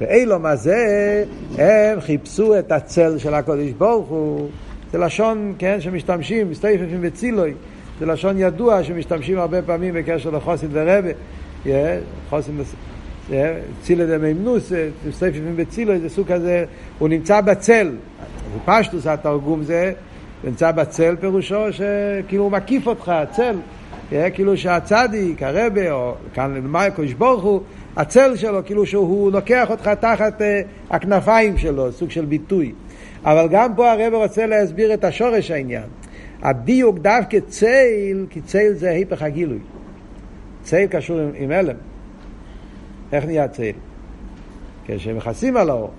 ואילום 0.00 0.46
הזה, 0.46 1.24
הם 1.58 2.00
חיפשו 2.00 2.58
את 2.58 2.72
הצל 2.72 3.18
של 3.18 3.34
הקודש 3.34 3.70
ברוך 3.78 4.08
הוא. 4.08 4.48
זה 4.92 4.98
לשון, 4.98 5.54
כן, 5.58 5.80
שמשתמשים, 5.80 6.50
מסתייפפים 6.50 7.02
בצילוי. 7.02 7.54
זה 8.00 8.06
לשון 8.06 8.38
ידוע 8.38 8.84
שמשתמשים 8.84 9.38
הרבה 9.38 9.62
פעמים 9.62 9.94
בקשר 9.94 10.30
לחוסן 10.30 10.66
ורבה. 10.72 11.10
חוסן 12.30 12.52
צילה 13.82 14.06
דמימנוס, 14.06 14.72
מסתייפפים 15.08 15.56
בצילוי, 15.56 15.98
זה 15.98 16.08
סוג 16.08 16.32
כזה, 16.32 16.64
הוא 16.98 17.08
נמצא 17.08 17.40
בצל. 17.40 17.90
פשטוס 18.64 19.06
התרגום 19.06 19.62
זה 19.62 19.92
נמצא 20.44 20.72
בצל 20.72 21.16
פירושו 21.20 21.72
שכאילו 21.72 22.44
הוא 22.44 22.52
מקיף 22.52 22.86
אותך, 22.86 23.08
הצל. 23.08 23.56
כאילו 24.34 24.56
שהצדיק, 24.56 25.42
הרבה, 25.42 25.92
או 25.92 26.14
כאן 26.34 26.54
למה 26.54 26.84
הקדוש 26.84 27.12
ברוך 27.12 27.42
הוא, 27.42 27.60
הצל 27.96 28.36
שלו, 28.36 28.64
כאילו 28.64 28.86
שהוא 28.86 29.32
לוקח 29.32 29.70
אותך 29.70 29.88
תחת 29.88 30.40
uh, 30.40 30.44
הכנפיים 30.90 31.58
שלו, 31.58 31.92
סוג 31.92 32.10
של 32.10 32.24
ביטוי. 32.24 32.72
אבל 33.24 33.48
גם 33.50 33.74
פה 33.74 33.92
הרבה 33.92 34.16
רוצה 34.16 34.46
להסביר 34.46 34.94
את 34.94 35.04
השורש 35.04 35.50
העניין. 35.50 35.82
הדיוק 36.42 36.98
דווקא 36.98 37.38
צייל, 37.48 38.26
כי 38.30 38.40
צייל 38.40 38.72
זה 38.72 38.90
היפך 38.90 39.22
הגילוי. 39.22 39.58
צייל 40.62 40.86
קשור 40.86 41.18
עם, 41.18 41.30
עם 41.34 41.50
הלם. 41.50 41.76
איך 43.12 43.24
נהיה 43.24 43.48
צייל? 43.48 43.76
כשמכסים 44.86 45.56
על 45.56 45.70
האור, 45.70 45.90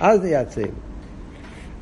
אז 0.00 0.20
נהיה 0.20 0.44
צייל. 0.44 0.70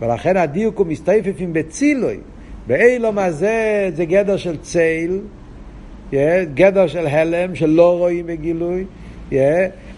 ולכן 0.03 0.37
הדיוק 0.37 0.79
הוא 0.79 0.87
מסתייפפים 0.87 1.53
בצילוי. 1.53 2.19
באילום 2.67 3.19
הזה 3.19 3.91
זה 3.95 4.05
גדר 4.05 4.37
של 4.37 4.57
צייל, 4.57 5.21
גדר 6.55 6.87
של 6.87 7.07
הלם, 7.07 7.55
שלא 7.55 7.99
רואים 7.99 8.27
בגילוי, 8.27 8.85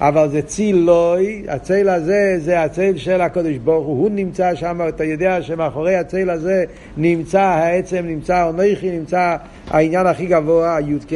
אבל 0.01 0.29
זה 0.29 0.43
צילוי, 0.43 1.45
הצייל 1.49 1.89
הזה 1.89 2.35
זה 2.39 2.63
הצייל 2.63 2.97
של 2.97 3.21
הקדוש 3.21 3.57
ברוך 3.57 3.87
הוא, 3.87 4.03
הוא 4.03 4.11
נמצא 4.11 4.55
שם, 4.55 4.81
אתה 4.89 5.05
יודע 5.05 5.43
שמאחורי 5.43 5.97
הצייל 5.97 6.31
הזה 6.31 6.65
נמצא 6.97 7.41
העצם, 7.41 8.05
נמצא 8.07 8.45
אונכי, 8.47 8.91
נמצא 8.91 9.37
העניין 9.71 10.07
הכי 10.07 10.27
גבוה, 10.27 10.77
הי"ק, 10.77 11.13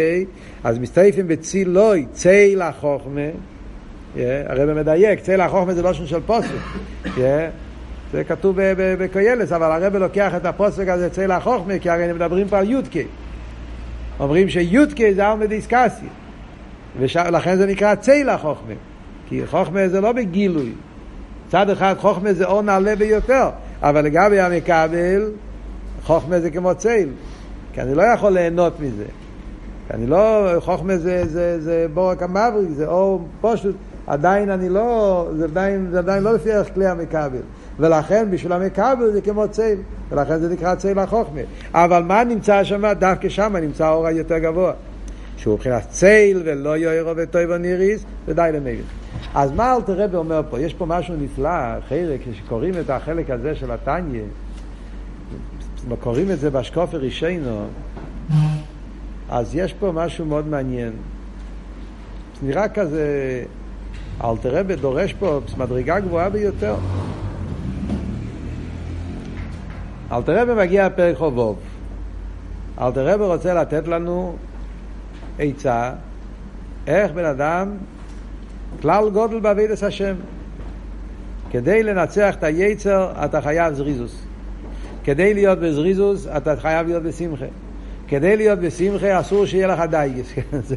אז 0.65 0.79
מסתייפים 0.79 1.29
בצילוי, 1.29 2.07
צייל 2.13 2.63
החוכמה, 2.63 3.21
הרי 4.17 4.75
מדייק, 4.75 5.21
צייל 5.21 5.41
החוכמה 5.41 5.75
זה 5.75 5.83
לא 5.83 5.93
שם 5.93 6.07
של 6.07 6.21
פוסק, 6.27 6.49
זה 8.13 8.25
כתוב 8.25 8.57
בקוילס, 8.77 9.53
אבל 9.53 9.83
הרב 9.83 9.97
לוקח 9.97 10.35
את 10.37 10.47
הפוסק 10.47 10.89
הזה 10.89 11.07
אצל 11.07 11.31
החוכמה, 11.31 11.79
כי 11.79 11.91
הרי 11.91 12.13
מדברים 12.13 12.49
פה 12.49 12.59
על 12.59 12.71
יודקה. 12.71 13.01
אומרים 14.21 14.49
שיודקה 14.49 15.05
זה 15.15 15.27
עלמא 15.27 15.47
דיסקסיה. 15.47 16.09
ולכן 16.99 17.57
זה 17.57 17.67
נקרא 17.67 17.95
צייל 17.95 18.29
החוכמה. 18.29 18.75
כי 19.29 19.47
חוכמה 19.47 19.89
זה 19.89 20.01
לא 20.01 20.13
בגילוי. 20.13 20.73
צד 21.49 21.71
אחד 21.71 21.95
חוכמה 21.99 22.33
זה 22.33 22.45
אור 22.45 22.63
נעלה 22.63 22.97
ביותר, 22.97 23.51
אבל 23.83 24.05
לגבי 24.05 24.41
המקבל, 24.41 25.31
חוכמה 26.03 26.41
זה 26.41 26.51
כמו 26.51 26.75
צייל. 26.75 27.09
כי 27.73 27.81
אני 27.81 27.95
לא 27.95 28.03
יכול 28.03 28.33
ליהנות 28.33 28.81
מזה. 28.81 29.05
אני 29.91 30.07
לא, 30.07 30.53
חוכמה 30.59 30.97
זה, 30.97 31.27
זה, 31.27 31.61
זה 31.61 31.87
בורק 31.95 32.23
המבריק, 32.23 32.71
זה 32.71 32.87
אור 32.87 33.29
פשוט. 33.41 33.77
עדיין 34.07 34.51
אני 34.51 34.69
לא, 34.69 35.29
זה 35.37 35.45
עדיין, 35.45 35.89
זה 35.91 35.99
עדיין 35.99 36.23
לא 36.23 36.35
לפי 36.35 36.53
ערך 36.53 36.75
כלי 36.75 36.87
המקבל. 36.87 37.41
ולכן 37.79 38.29
בשביל 38.31 38.53
המקבל 38.53 39.11
זה 39.13 39.21
כמו 39.21 39.49
צייל, 39.49 39.79
ולכן 40.11 40.39
זה 40.39 40.49
נקרא 40.49 40.75
צייל 40.75 40.99
החוכמה. 40.99 41.41
אבל 41.75 42.03
מה 42.03 42.25
נמצא 42.25 42.65
שם? 42.65 42.93
דווקא 42.93 43.29
שם 43.29 43.57
נמצא 43.57 43.87
האור 43.87 44.07
היותר 44.07 44.39
גבוה. 44.39 44.73
שהוא 45.39 45.55
מבחינת 45.55 45.89
צייל 45.91 46.43
ולא 46.45 46.77
יוירו 46.77 47.13
וטויבו 47.17 47.59
ניריס, 47.59 48.05
ודי 48.27 48.51
למבין. 48.55 48.83
אז 49.35 49.53
מה 49.53 49.77
אלתר 49.77 50.05
רבי 50.05 50.17
אומר 50.17 50.43
פה? 50.51 50.61
יש 50.61 50.75
פה 50.75 50.87
משהו 50.87 51.15
נפלא, 51.21 51.81
חלק, 51.89 52.21
כשקוראים 52.25 52.75
את 52.81 52.91
החלק 52.91 53.31
הזה 53.31 53.55
של 53.55 53.71
התניא, 53.71 54.23
קוראים 56.01 56.31
את 56.31 56.41
זה 56.41 56.51
באשקופי 56.51 56.97
רישיינו, 56.97 57.67
אז 59.31 59.55
יש 59.55 59.73
פה 59.73 59.93
משהו 59.95 60.27
מאוד 60.27 60.49
מעניין. 60.49 60.93
נראה 62.43 62.69
כזה, 62.69 63.05
אלתר 64.25 64.57
רבי 64.59 64.77
דורש 64.77 65.13
פה 65.13 65.41
מדרגה 65.57 66.01
גבוהה 66.01 66.31
ביותר. 66.31 66.75
אלטער 70.13 70.43
רבי 70.43 70.55
מגיע 70.55 70.87
לפרק 70.87 71.17
כ"ו. 71.17 71.59
אלטער 72.81 73.09
רבי 73.09 73.25
רוצה 73.25 73.55
לתת 73.55 73.89
לנו 73.89 74.37
עצה 75.39 75.91
איך 76.87 77.13
בן 77.13 77.25
אדם, 77.25 77.71
כלל 78.83 79.11
גדול 79.11 79.41
בעבודת 79.41 79.83
השם. 79.83 80.15
כדי 81.51 81.83
לנצח 81.83 82.35
את 82.35 82.45
היצר 82.45 83.13
אתה 83.25 83.41
חייב 83.41 83.75
זריזות. 83.75 84.23
כדי 85.05 85.35
להיות 85.35 85.59
בזריזות 85.59 86.27
אתה 86.37 86.57
חייב 86.57 86.87
להיות 86.87 87.03
בשמחה. 87.03 87.47
כדי 88.09 88.37
להיות 88.37 88.59
בשמחה 88.59 89.21
אסור 89.21 89.47
שיהיה 89.47 89.67
לך 89.67 89.81
דאגות. 89.91 90.27
זה, 90.69 90.77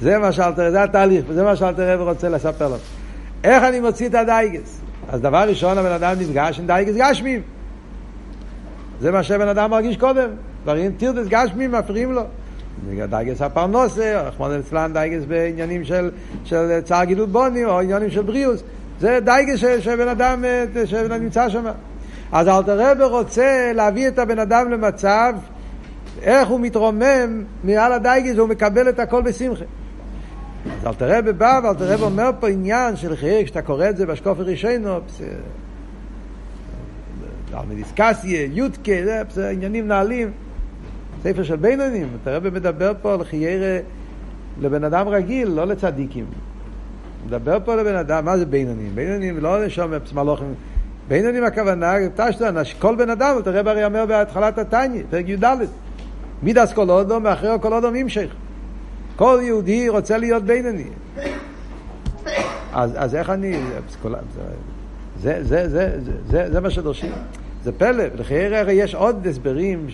זה 0.00 0.18
מה 0.18 0.32
שאלטער, 0.32 0.70
זה 0.70 0.82
התהליך, 0.82 1.24
זה 1.32 1.42
מה 1.42 1.56
שאלטער 1.56 1.94
רבי 1.94 2.02
רוצה 2.02 2.28
לספר 2.28 2.66
לנו. 2.66 2.76
איך 3.44 3.62
אני 3.62 3.80
מוציא 3.80 4.08
את 4.08 4.14
הדאגות? 4.14 4.80
אז 5.08 5.20
דבר 5.20 5.48
ראשון 5.48 5.78
הבן 5.78 5.92
אדם 5.92 6.14
נפגש 6.20 6.58
עם 6.58 6.66
דאגות 6.66 6.94
גשמיים. 6.94 7.42
זה 9.00 9.10
מה 9.10 9.22
שבן 9.22 9.48
אדם 9.48 9.70
מרגיש 9.70 9.96
קודם. 9.96 10.28
דברים 10.62 10.92
טרדות 10.92 11.26
גשמיים 11.28 11.72
מפריעים 11.72 12.12
לו. 12.12 12.22
דאגות 13.10 13.42
הפרנסה, 13.42 14.22
רחמנא 14.26 14.58
ליצלן 14.58 14.92
דאגות 14.92 15.24
בעניינים 15.28 15.84
של, 15.84 16.10
של 16.44 16.80
צער 16.84 17.04
גידול 17.04 17.28
בנים 17.28 17.68
או 17.68 17.80
עניינים 17.80 18.10
של 18.10 18.22
בריאות. 18.22 18.62
זה 19.00 19.18
דייגס 19.24 19.58
שבן 19.80 20.08
אדם, 20.08 20.44
שבן 20.84 21.04
אדם 21.04 21.22
נמצא 21.22 21.48
שם. 21.48 21.64
אז 22.32 22.48
אלטער 22.48 22.90
רבי 22.90 23.04
רוצה 23.04 23.72
להביא 23.74 24.08
את 24.08 24.18
הבן 24.18 24.38
אדם 24.38 24.70
למצב 24.70 25.34
איך 26.22 26.48
הוא 26.48 26.60
מתרומם 26.60 27.44
מעל 27.64 27.92
הדאגות 27.92 28.36
והוא 28.36 28.48
מקבל 28.48 28.88
את 28.88 28.98
הכל 28.98 29.22
בשמחה. 29.22 29.64
אז 30.80 30.86
אלתר 30.86 31.18
רבי 31.18 31.32
בא 31.32 31.60
ואלתר 31.64 31.92
רבי 31.92 32.02
אומר 32.02 32.30
פה 32.40 32.48
עניין 32.48 32.96
של 32.96 33.16
חייר, 33.16 33.44
כשאתה 33.44 33.62
קורא 33.62 33.88
את 33.88 33.96
זה 33.96 34.06
באשקופי 34.06 34.42
רישינו, 34.42 34.98
על 37.52 37.66
מדיסקסיה, 37.68 38.48
יודקה, 38.52 38.92
זה 39.30 39.50
עניינים 39.50 39.88
נעלים. 39.88 40.30
ספר 41.22 41.42
של 41.42 41.56
בינונים, 41.56 42.08
אתה 42.22 42.36
רבי 42.36 42.50
מדבר 42.50 42.92
פה 43.02 43.14
על 43.14 43.24
חיירה 43.24 43.78
לבן 44.60 44.84
אדם 44.84 45.08
רגיל, 45.08 45.48
לא 45.48 45.64
לצדיקים. 45.64 46.24
מדבר 47.26 47.58
פה 47.64 47.74
לבן 47.74 47.96
אדם, 47.96 48.24
מה 48.24 48.38
זה 48.38 48.46
בינונים? 48.46 48.90
בינונים 48.94 49.38
לא 49.38 49.64
לשם 49.64 49.92
מלוכים, 50.14 50.54
בינונים 51.08 51.44
הכוונה, 51.44 51.94
פשטן, 52.16 52.54
כל 52.78 52.96
בן 52.96 53.10
אדם, 53.10 53.36
תראה 53.44 53.62
ברי 53.62 53.84
אומר 53.84 54.06
בהתחלת 54.06 54.58
התניא, 54.58 55.02
פרק 55.10 55.28
י"ד. 55.28 55.44
מידס 56.42 56.72
כל 56.72 56.90
אודום 56.90 57.24
ואחרי 57.24 57.50
כל 57.60 57.72
אודום 57.72 57.96
ימשך. 57.96 58.30
כל 59.16 59.38
יהודי 59.42 59.88
רוצה 59.88 60.18
להיות 60.18 60.42
בינוני. 60.44 60.88
אז, 62.72 62.92
אז 62.96 63.14
איך 63.14 63.30
אני... 63.30 63.56
זה, 65.22 65.44
זה, 65.44 65.68
זה, 65.68 66.00
זה, 66.04 66.12
זה, 66.30 66.52
זה 66.52 66.60
מה 66.60 66.70
שדורשים. 66.70 67.12
זה 67.64 67.72
פלא, 67.72 68.04
לחייר 68.18 68.54
הרי 68.54 68.72
יש 68.72 68.94
עוד 68.94 69.26
הסברים, 69.26 69.86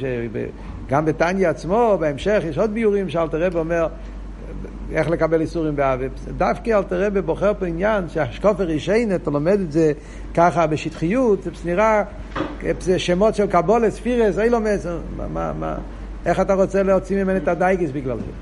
גם 0.88 1.04
בתניא 1.04 1.48
עצמו, 1.48 1.96
בהמשך, 2.00 2.42
יש 2.48 2.58
עוד 2.58 2.74
ביורים 2.74 3.08
שאלתר 3.08 3.58
אומר 3.58 3.86
איך 4.92 5.10
לקבל 5.10 5.40
איסורים 5.40 5.76
באבי. 5.76 6.06
דווקא 6.36 6.70
אלתר 6.70 7.06
רבי 7.06 7.20
בוחר 7.20 7.52
פה 7.58 7.66
עניין 7.66 8.08
שהשקופר 8.08 8.64
רישיין, 8.64 9.14
אתה 9.14 9.30
לומד 9.30 9.60
את 9.60 9.72
זה 9.72 9.92
ככה 10.34 10.66
בשטחיות, 10.66 11.42
זה 11.42 11.50
נראה, 11.64 12.02
שמות 12.96 13.34
של 13.34 13.46
קבולת, 13.46 13.92
ספירס, 13.92 14.38
אילומס, 14.38 14.86
מה, 15.16 15.28
מה, 15.28 15.52
מה, 15.58 15.76
איך 16.26 16.40
אתה 16.40 16.54
רוצה 16.54 16.82
להוציא 16.82 17.24
ממנו 17.24 17.36
את 17.36 17.48
הדייגיס 17.48 17.90
בגלל 17.90 18.16
זה. 18.16 18.32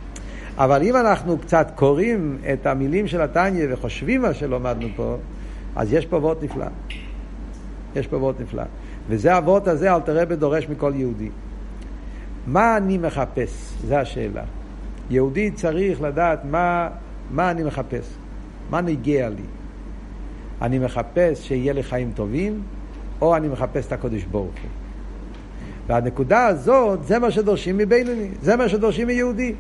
אבל 0.59 0.83
אם 0.83 0.97
אנחנו 0.97 1.39
קצת 1.39 1.71
קוראים 1.75 2.39
את 2.53 2.67
המילים 2.67 3.07
של 3.07 3.21
התניא 3.21 3.67
וחושבים 3.71 4.23
מה 4.23 4.35
שלומדנו 4.35 4.89
פה, 4.97 5.17
אז 5.77 5.93
יש 5.93 6.07
פה 6.07 6.17
וורט 6.17 6.43
נפלא. 6.43 6.67
יש 7.97 8.07
פה 8.07 8.17
וורט 8.17 8.41
נפלא. 8.41 8.63
וזה 9.09 9.35
הוורט 9.35 9.69
הזה 9.69 9.95
אלתר 9.95 10.23
רבי 10.23 10.37
דורש 10.37 10.69
מכל 10.69 10.93
יהודי. 10.97 11.29
מה 12.47 12.77
אני 12.77 12.99
מחפש? 12.99 13.75
זו 13.87 13.95
השאלה. 13.95 14.43
יהודי 15.11 15.51
צריך 15.51 16.03
לדעת 16.03 16.45
מה, 16.45 16.89
מה 17.31 17.51
אני 17.51 17.63
מחפש, 17.63 18.15
מה 18.71 18.81
נגיע 18.81 19.29
לי. 19.29 19.43
אני 20.63 20.79
מחפש 20.79 21.49
שיהיה 21.49 21.73
לי 21.73 21.83
חיים 21.83 22.13
טובים, 22.15 22.63
או 23.21 23.37
אני 23.37 23.49
מחפש 23.49 23.87
את 23.87 23.93
הקודש 23.93 24.25
ברוך 24.25 24.55
הוא. 24.63 24.71
והנקודה 25.87 26.47
הזאת, 26.47 27.05
זה 27.05 27.19
מה 27.19 27.31
שדורשים 27.31 27.79
מבינוני, 27.79 28.29
זה 28.43 28.57
מה 28.57 28.69
שדורשים 28.69 29.07
מיהודי. 29.07 29.55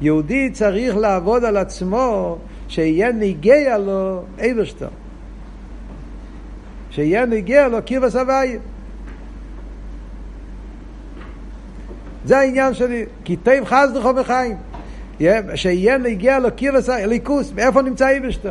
יהודי 0.00 0.50
צריך 0.50 0.96
לעבוד 0.96 1.44
על 1.44 1.56
עצמו, 1.56 2.38
שיהיה 2.68 3.12
נגיע 3.12 3.78
לו 3.78 4.22
אברשטון. 4.38 5.03
שיהיה 6.94 7.26
נגיע 7.26 7.68
לו 7.68 7.82
קיר 7.82 8.02
וסבייה. 8.02 8.58
זה 12.24 12.38
העניין 12.38 12.74
שלי, 12.74 13.04
כי 13.24 13.36
תיב 13.36 13.64
חסדך 13.64 14.06
בחיים. 14.06 14.56
שיהיה 15.54 15.98
נגיע 15.98 16.38
לו 16.38 16.48
קיר 16.56 16.74
ליכוס, 17.06 17.52
מאיפה 17.52 17.82
נמצא 17.82 18.08
איבשטו? 18.08 18.48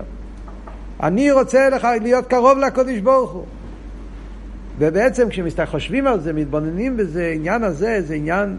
אני 1.03 1.31
רוצה 1.31 1.69
לך 1.69 1.87
להיות 2.01 2.27
קרוב 2.27 2.57
לקודש 2.57 2.99
ברוך 2.99 3.31
הוא. 3.31 3.45
ובעצם 4.79 5.27
כשחושבים 5.29 6.07
על 6.07 6.19
זה, 6.19 6.33
מתבוננים 6.33 6.97
בזה, 6.97 7.25
העניין 7.25 7.63
הזה, 7.63 8.01
זה 8.01 8.13
עניין 8.13 8.57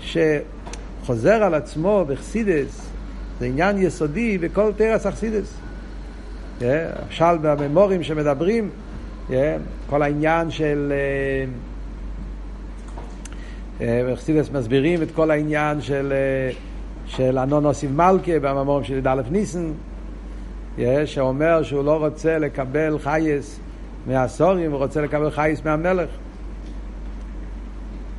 שחוזר 0.00 1.42
על 1.42 1.54
עצמו 1.54 2.04
בחסידס, 2.08 2.86
זה 3.40 3.46
עניין 3.46 3.82
יסודי 3.82 4.38
בכל 4.38 4.72
תרס 4.76 5.06
אכסידס. 5.06 5.54
למשל 6.60 7.38
בממורים 7.42 8.02
שמדברים, 8.02 8.70
כל 9.86 10.02
העניין 10.02 10.50
של... 10.50 10.92
בחסידס 13.80 14.50
מסבירים 14.50 15.02
את 15.02 15.10
כל 15.10 15.30
העניין 15.30 15.80
של 15.80 16.12
של 17.06 17.38
אנון 17.38 17.64
אוסיב 17.64 17.92
מלכה 17.92 18.38
במאמורים 18.40 18.84
של 18.84 18.94
י"א 18.94 19.22
ניסן, 19.30 19.72
שאומר 21.04 21.62
שהוא 21.62 21.84
לא 21.84 22.06
רוצה 22.06 22.38
לקבל 22.38 22.98
חייס 22.98 23.60
מהסורים, 24.06 24.70
הוא 24.70 24.78
רוצה 24.78 25.00
לקבל 25.00 25.30
חייס 25.30 25.64
מהמלך. 25.64 26.08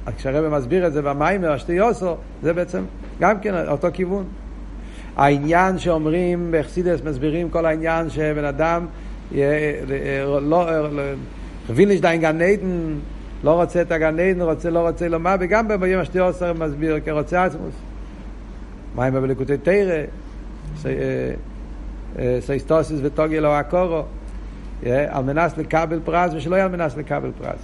אז 0.06 0.14
כשהרבא 0.14 0.58
מסביר 0.58 0.88
את 0.88 0.94
זה 0.94 1.02
במיימר, 1.02 1.52
השתי 1.52 1.74
יוסו, 1.74 2.16
זה 2.44 2.54
בעצם 2.54 2.84
גם 3.20 3.40
כן 3.40 3.68
אותו 3.68 3.88
כיוון. 3.94 4.24
העניין 5.16 5.80
שאומרים 5.80 6.48
בחסידס, 6.52 7.00
מסבירים 7.06 7.50
כל 7.50 7.66
העניין 7.66 8.10
שבן 8.10 8.46
אדם 8.46 8.86
לא, 10.42 10.70
וילניש 11.70 12.02
דיין 12.02 12.22
גן 12.22 12.42
עדן, 12.42 12.96
לא 13.44 13.62
רוצה 13.62 13.82
את 13.82 13.92
הגן 13.92 14.20
עדן, 14.20 14.42
רוצה, 14.42 14.70
לא 14.70 14.80
רוצה 14.88 15.08
לומר, 15.08 15.36
וגם 15.40 15.68
ביום 15.80 16.02
השתי 16.02 16.18
יוסו 16.18 16.46
מסביר 16.60 17.00
כרוצה 17.06 17.44
עצמוס. 17.44 17.76
מים 18.96 19.14
בליקוטי 19.14 19.58
תרא, 19.58 20.04
סייסטוסיס 22.40 23.00
וטוגי 23.04 23.40
לא 23.40 23.58
הקורו, 23.58 24.04
על 24.86 25.24
מנס 25.24 25.58
לקבל 25.58 26.00
פרס 26.04 26.34
ושלא 26.34 26.56
יהיה 26.56 26.66
על 26.66 26.72
מנס 26.72 26.98
לקבל 26.98 27.32
פרס. 27.42 27.60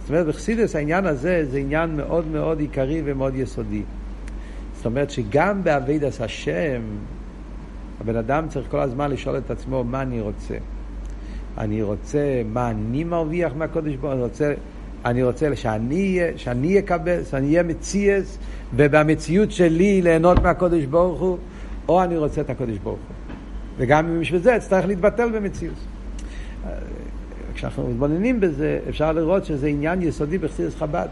זאת 0.00 0.10
אומרת, 0.10 0.26
בחסידס 0.26 0.76
העניין 0.76 1.06
הזה 1.06 1.44
זה 1.50 1.58
עניין 1.58 1.96
מאוד 1.96 2.26
מאוד 2.26 2.60
עיקרי 2.60 3.02
ומאוד 3.04 3.34
יסודי. 3.34 3.82
זאת 4.76 4.86
אומרת 4.86 5.10
שגם 5.10 5.64
באבידס 5.64 6.20
השם, 6.20 6.80
הבן 8.00 8.16
אדם 8.16 8.48
צריך 8.48 8.70
כל 8.70 8.80
הזמן 8.80 9.10
לשאול 9.10 9.38
את 9.38 9.50
עצמו 9.50 9.84
מה 9.84 10.02
אני 10.02 10.20
רוצה. 10.20 10.54
אני 11.58 11.82
רוצה 11.82 12.42
מה 12.52 12.70
אני 12.70 13.04
מרוויח 13.04 13.52
מהקודש 13.56 13.94
ברוך 13.94 14.12
הוא, 14.12 14.12
אני 14.12 14.22
רוצה 14.22 14.54
אני 15.06 15.22
רוצה 15.22 15.56
שאני, 15.56 16.20
שאני 16.36 16.78
אקבל, 16.78 17.24
שאני 17.24 17.46
אהיה 17.46 17.62
מציאס, 17.62 18.38
ובמציאות 18.76 19.52
שלי 19.52 20.02
ליהנות 20.02 20.42
מהקודש 20.42 20.84
ברוך 20.84 21.20
הוא, 21.20 21.38
או 21.88 22.02
אני 22.02 22.16
רוצה 22.16 22.40
את 22.40 22.50
הקודש 22.50 22.78
ברוך 22.78 22.98
הוא. 23.08 23.16
וגם 23.76 24.06
אם 24.06 24.20
בשביל 24.20 24.40
זה 24.40 24.56
אצטרך 24.56 24.86
להתבטל 24.86 25.30
במציאות. 25.30 25.74
כשאנחנו 27.54 27.88
מתבוננים 27.90 28.40
בזה, 28.40 28.78
אפשר 28.88 29.12
לראות 29.12 29.44
שזה 29.44 29.66
עניין 29.66 30.02
יסודי 30.02 30.38
בחסידס 30.38 30.76
חב"ד. 30.76 31.08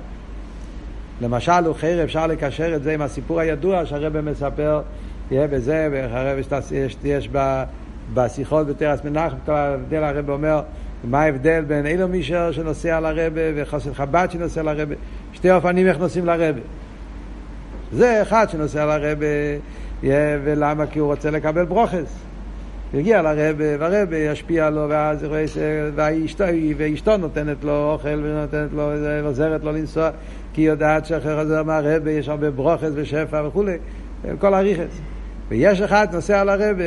למשל, 1.20 1.66
אוחר 1.66 2.04
אפשר 2.04 2.26
לקשר 2.26 2.76
את 2.76 2.82
זה 2.82 2.94
עם 2.94 3.02
הסיפור 3.02 3.40
הידוע 3.40 3.86
שהרבא 3.86 4.20
מספר, 4.20 4.82
בזה, 5.32 5.88
והרבא 5.92 6.40
יש, 6.72 6.96
יש 7.04 7.28
בשיחות 8.14 8.66
בתרס 8.66 9.04
מנחם, 9.04 9.36
כל 9.46 9.52
ההבדל 9.52 10.04
הרבא 10.04 10.32
אומר, 10.32 10.62
מה 11.04 11.22
ההבדל 11.22 11.64
בין 11.66 11.86
אילו 11.86 12.08
מישר 12.08 12.52
שנוסע 12.52 13.00
לרבה 13.00 13.40
וחוסן 13.56 13.94
חב"ד 13.94 14.28
שנוסע 14.30 14.62
לרבה? 14.62 14.94
שתי 15.32 15.50
אופנים 15.50 15.86
איך 15.86 15.98
נוסעים 15.98 16.26
לרבה. 16.26 16.60
זה 17.92 18.22
אחד 18.22 18.46
שנוסע 18.50 18.86
לרבה, 18.86 19.26
ולמה? 20.44 20.86
כי 20.86 20.98
הוא 20.98 21.08
רוצה 21.08 21.30
לקבל 21.30 21.64
ברוכס. 21.64 22.24
הוא 22.92 23.00
הגיע 23.00 23.22
לרבה, 23.22 23.64
והרבה 23.78 24.16
ישפיע 24.16 24.70
לו, 24.70 24.86
ואז 24.88 25.26
ואשתו, 25.94 26.44
ואשתו 26.76 27.16
נותנת 27.16 27.64
לו 27.64 27.92
אוכל 27.92 28.20
ונותנת 28.22 28.72
לו, 28.72 28.90
עוזרת 29.24 29.64
לו 29.64 29.72
לנסוע, 29.72 30.10
כי 30.52 30.60
היא 30.60 30.68
יודעת 30.68 31.06
שאחרי 31.06 31.42
חוזר 31.42 31.62
מהרבה 31.62 32.10
יש 32.10 32.28
הרבה 32.28 32.50
ברוכס 32.50 32.90
ושפע 32.94 33.42
וכולי, 33.46 33.76
כל 34.38 34.54
הריכס. 34.54 35.00
ויש 35.48 35.80
אחד 35.80 36.06
נוסע 36.12 36.44
לרבה 36.44 36.84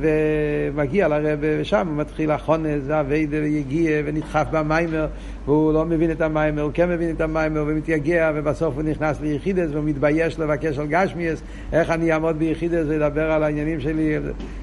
ומגיע 0.00 1.08
לרבה 1.08 1.46
ושם 1.60 1.86
הוא 1.86 1.96
מתחיל 1.96 2.30
החונס 2.30 2.82
והווידה 2.86 3.36
ויגיע 3.36 4.02
ונדחף 4.04 4.46
במיימר 4.50 5.06
והוא 5.44 5.72
לא 5.72 5.84
מבין 5.84 6.10
את 6.10 6.20
המיימר, 6.20 6.62
הוא 6.62 6.70
כן 6.74 6.90
מבין 6.90 7.10
את 7.10 7.20
המיימר 7.20 7.64
ומתייגע 7.66 8.30
ובסוף 8.34 8.74
הוא 8.74 8.82
נכנס 8.82 9.20
ליחידס 9.20 9.68
והוא 9.72 9.84
מתבייש 9.84 10.38
לבקש 10.38 10.78
על 10.78 10.86
גשמיאס 10.86 11.42
איך 11.72 11.90
אני 11.90 12.12
אעמוד 12.12 12.38
ביחידס 12.38 12.84
ולדבר 12.88 13.30
על 13.32 13.42
העניינים 13.42 13.80
שלי 13.80 14.18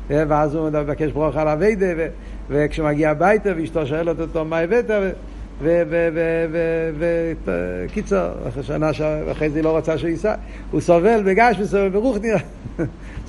ואז 0.10 0.56
הוא 0.56 0.70
מבקש 0.70 1.12
ברוך 1.12 1.36
על 1.36 1.48
הווידה 1.48 1.88
וכשהוא 2.50 2.88
מגיע 2.88 3.10
הביתה 3.10 3.50
ואשתו 3.58 3.86
שואלת 3.86 4.20
אותו 4.20 4.46
מה 4.46 4.60
הבאת 4.60 4.92
וקיצור, 7.00 8.28
אחרי 8.48 8.64
שנה 8.64 8.90
אחרי 9.32 9.50
זה 9.50 9.58
היא 9.60 9.64
לא 9.64 9.72
רוצה 9.72 9.98
שהוא 9.98 10.10
ייסע, 10.10 10.36
הוא 10.72 10.82
סובל 10.82 11.24
בגש 11.26 11.60
וסובל 11.60 11.90
ברוך 11.90 12.18
נראה. 12.22 12.40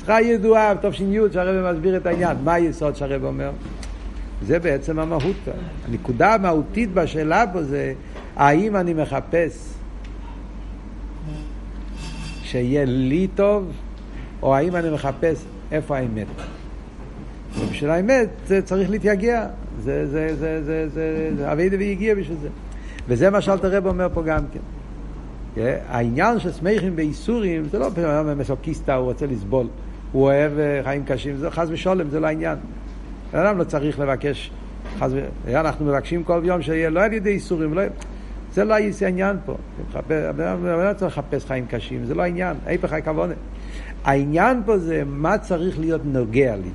צריכה 0.06 0.22
ידועה, 0.22 0.72
תש"י, 0.82 1.18
שהרבא 1.32 1.72
מסביר 1.72 1.96
את 1.96 2.06
העניין. 2.06 2.36
מה 2.44 2.54
היסוד 2.54 2.96
שהרבא 2.96 3.26
אומר? 3.26 3.50
זה 4.42 4.58
בעצם 4.58 4.98
המהות. 4.98 5.36
הנקודה 5.88 6.34
המהותית 6.34 6.92
בשאלה 6.94 7.44
פה 7.52 7.62
זה, 7.62 7.94
האם 8.36 8.76
אני 8.76 8.94
מחפש 8.94 9.74
שיהיה 12.42 12.84
לי 12.84 13.28
טוב, 13.34 13.72
או 14.42 14.56
האם 14.56 14.76
אני 14.76 14.90
מחפש 14.90 15.44
איפה 15.72 15.96
האמת. 15.96 16.26
ובשביל 17.58 17.90
האמת 17.90 18.28
זה 18.46 18.62
צריך 18.62 18.90
להתייגע. 18.90 19.46
זה, 19.80 20.06
זה, 20.06 20.36
זה, 20.36 20.64
זה, 20.64 20.88
זה, 20.88 21.30
זה, 21.36 21.52
אביידה 21.52 21.76
והגיע 21.76 22.14
בשביל 22.14 22.38
זה. 22.42 22.48
וזה 23.08 23.30
מה 23.30 23.40
שאלת 23.40 23.64
הרב 23.64 23.86
אומר 23.86 24.08
פה 24.14 24.22
גם 24.22 24.42
כן. 24.52 24.60
העניין 25.88 26.38
של 26.40 26.52
סמכים 26.52 26.96
באיסורים 26.96 27.68
זה 27.70 27.78
לא 27.78 27.90
פתאום 27.90 28.38
מסוקיסטה, 28.38 28.94
הוא 28.94 29.04
רוצה 29.04 29.26
לסבול. 29.26 29.66
הוא 30.12 30.22
אוהב 30.22 30.58
אה, 30.58 30.80
חיים 30.84 31.04
קשים, 31.04 31.36
זה 31.36 31.50
חס 31.50 31.66
ושולם, 31.70 32.10
זה 32.10 32.20
לא 32.20 32.26
העניין. 32.26 32.58
בן 33.32 33.38
אדם 33.38 33.58
לא 33.58 33.64
צריך 33.64 33.98
לבקש, 33.98 34.50
חס 34.98 35.10
ו... 35.12 35.20
אנחנו 35.58 35.84
מבקשים 35.84 36.24
כל 36.24 36.40
יום 36.44 36.62
שיהיה 36.62 36.90
לא 36.90 37.00
על 37.00 37.12
ידי 37.12 37.30
איסורים, 37.30 37.74
לא... 37.74 37.82
זה 38.52 38.64
לא 38.64 38.74
העניין 39.02 39.36
פה. 39.44 39.56
בן 40.08 40.78
אדם 40.80 40.94
צריך 40.96 41.18
לחפש 41.18 41.44
חיים 41.44 41.66
קשים, 41.66 42.04
זה 42.04 42.14
לא 42.14 42.22
העניין, 42.22 42.56
ההפך 42.66 42.92
הכוונה. 42.92 43.34
העניין 44.04 44.62
פה 44.66 44.78
זה 44.78 45.02
מה 45.06 45.38
צריך 45.38 45.78
להיות 45.78 46.00
נוגע 46.04 46.56
לי. 46.56 46.70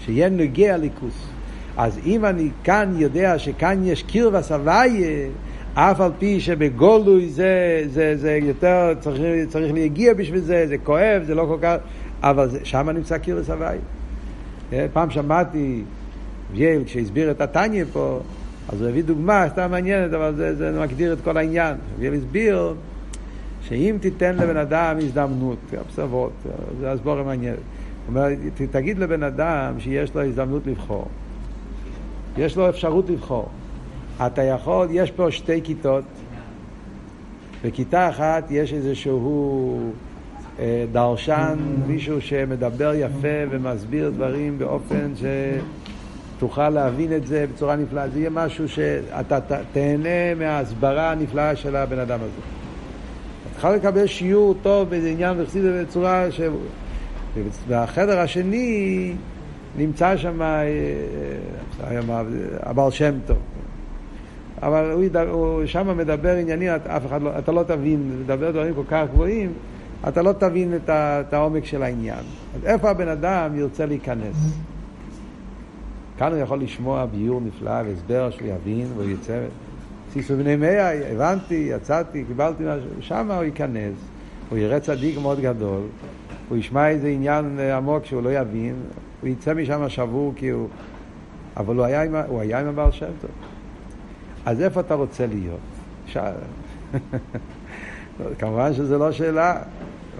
שיהיה 0.00 0.28
נוגע 0.28 0.76
ליכוס. 0.76 1.28
אז 1.76 1.98
אם 2.06 2.24
אני 2.24 2.50
כאן 2.64 2.94
יודע 2.96 3.38
שכאן 3.38 3.84
יש 3.84 4.02
קיר 4.02 4.30
וסבייה, 4.32 5.28
אף 5.78 6.00
על 6.00 6.10
פי 6.18 6.40
שבגולוי 6.40 7.28
זה, 7.28 7.82
זה, 7.86 8.16
זה 8.16 8.38
יותר, 8.42 8.92
צריך, 9.00 9.20
צריך 9.48 9.74
להגיע 9.74 10.14
בשביל 10.14 10.40
זה, 10.40 10.66
זה 10.68 10.78
כואב, 10.78 11.22
זה 11.26 11.34
לא 11.34 11.44
כל 11.48 11.58
כך, 11.62 11.76
אבל 12.22 12.48
שם 12.64 12.90
נמצא 12.90 13.18
קיר 13.18 13.36
וסבייה. 13.40 13.80
אה, 14.72 14.86
פעם 14.92 15.10
שמעתי 15.10 15.82
וייל 16.52 16.84
כשהסביר 16.84 17.30
את 17.30 17.40
התניא 17.40 17.84
פה, 17.92 18.20
אז 18.68 18.80
הוא 18.80 18.88
הביא 18.88 19.04
דוגמה 19.04 19.44
סתם 19.48 19.70
מעניינת, 19.70 20.12
אבל 20.12 20.34
זה, 20.34 20.54
זה 20.54 20.80
מגדיר 20.80 21.12
את 21.12 21.18
כל 21.24 21.36
העניין. 21.36 21.76
וייל 21.98 22.14
הסביר 22.14 22.74
שאם 23.62 23.96
תיתן 24.00 24.36
לבן 24.36 24.56
אדם 24.56 24.96
הזדמנות, 24.98 25.58
פסבות, 25.88 26.32
זה 26.80 26.92
הסבורה 26.92 27.22
מעניינת. 27.22 27.58
הוא 27.58 28.16
אומר, 28.16 28.28
תגיד 28.70 28.98
לבן 28.98 29.22
אדם 29.22 29.74
שיש 29.78 30.14
לו 30.14 30.22
הזדמנות 30.22 30.66
לבחור. 30.66 31.08
יש 32.38 32.56
לו 32.56 32.68
אפשרות 32.68 33.10
לבחור. 33.10 33.48
אתה 34.26 34.42
יכול, 34.42 34.88
יש 34.90 35.10
פה 35.10 35.30
שתי 35.30 35.60
כיתות. 35.64 36.04
בכיתה 37.64 38.08
אחת 38.08 38.44
יש 38.50 38.72
איזשהו 38.72 39.90
אה, 40.58 40.84
דרשן, 40.92 41.58
מישהו 41.86 42.20
שמדבר 42.20 42.92
יפה 42.94 43.28
ומסביר 43.50 44.10
דברים 44.10 44.58
באופן 44.58 45.12
שתוכל 46.36 46.68
להבין 46.68 47.16
את 47.16 47.26
זה 47.26 47.46
בצורה 47.52 47.76
נפלאה. 47.76 48.08
זה 48.08 48.18
יהיה 48.18 48.30
משהו 48.30 48.68
שאתה 48.68 49.40
תהנה 49.72 50.34
מההסברה 50.38 51.12
הנפלאה 51.12 51.56
של 51.56 51.76
הבן 51.76 51.98
אדם 51.98 52.18
הזה. 52.20 52.40
אתה 53.50 53.58
יכול 53.58 53.70
לקבל 53.70 54.06
שיעור 54.06 54.54
טוב 54.62 54.90
באיזה 54.90 55.08
עניין 55.08 55.40
וחסיד 55.40 55.62
בצורה 55.64 56.30
ש... 56.30 56.40
והחדר 57.68 58.18
השני 58.18 59.12
נמצא 59.76 60.16
שם 60.16 60.42
אה, 60.42 60.62
אה, 61.84 62.00
הבעל 62.62 62.90
שם 62.90 63.14
טוב. 63.26 63.36
אבל 64.62 64.90
הוא, 64.90 65.04
הוא 65.30 65.66
שם 65.66 65.96
מדבר 65.96 66.36
עניינים, 66.36 66.70
אף 66.70 67.06
אחד 67.06 67.22
לא, 67.22 67.38
אתה 67.38 67.52
לא 67.52 67.62
תבין, 67.62 68.20
מדבר 68.22 68.50
דברים 68.50 68.74
כל 68.74 68.82
כך 68.88 69.04
גבוהים, 69.12 69.52
אתה 70.08 70.22
לא 70.22 70.32
תבין 70.32 70.76
את, 70.76 70.88
ה, 70.88 71.20
את 71.20 71.34
העומק 71.34 71.64
של 71.64 71.82
העניין. 71.82 72.24
אז 72.54 72.64
איפה 72.64 72.90
הבן 72.90 73.08
אדם 73.08 73.58
ירצה 73.58 73.86
להיכנס? 73.86 74.36
כאן 76.18 76.32
הוא 76.32 76.40
יכול 76.40 76.60
לשמוע 76.60 77.06
ביור 77.06 77.40
נפלא 77.40 77.82
והסבר 77.86 78.30
שהוא 78.30 78.48
יבין 78.48 78.86
והוא 78.96 79.10
יצא. 79.10 79.40
סיסו 80.12 80.36
בני 80.36 80.56
מאה, 80.56 81.12
הבנתי, 81.12 81.68
יצאתי, 81.70 82.24
קיבלתי 82.24 82.62
משהו, 82.62 82.88
שם 83.00 83.30
הוא 83.30 83.44
ייכנס, 83.44 83.94
הוא 84.50 84.58
יראה 84.58 84.80
צדיק 84.80 85.18
מאוד 85.18 85.40
גדול, 85.40 85.80
הוא 86.48 86.58
ישמע 86.58 86.88
איזה 86.88 87.08
עניין 87.08 87.58
עמוק 87.58 88.04
שהוא 88.04 88.22
לא 88.22 88.32
יבין, 88.32 88.74
הוא 89.20 89.28
יצא 89.28 89.54
משם 89.54 89.88
שבור 89.88 90.32
כי 90.36 90.48
הוא... 90.48 90.68
אבל 91.56 91.76
הוא 91.76 91.84
היה 91.84 92.02
עם, 92.02 92.14
הוא 92.28 92.40
היה 92.40 92.60
עם 92.60 92.66
הבעל 92.66 92.90
שם 92.90 93.06
טוב. 93.20 93.30
אז 94.46 94.62
איפה 94.62 94.80
אתה 94.80 94.94
רוצה 94.94 95.26
להיות? 95.26 95.58
ש... 96.06 96.16
כמובן 98.38 98.74
שזו 98.74 98.98
לא 98.98 99.12
שאלה. 99.12 99.58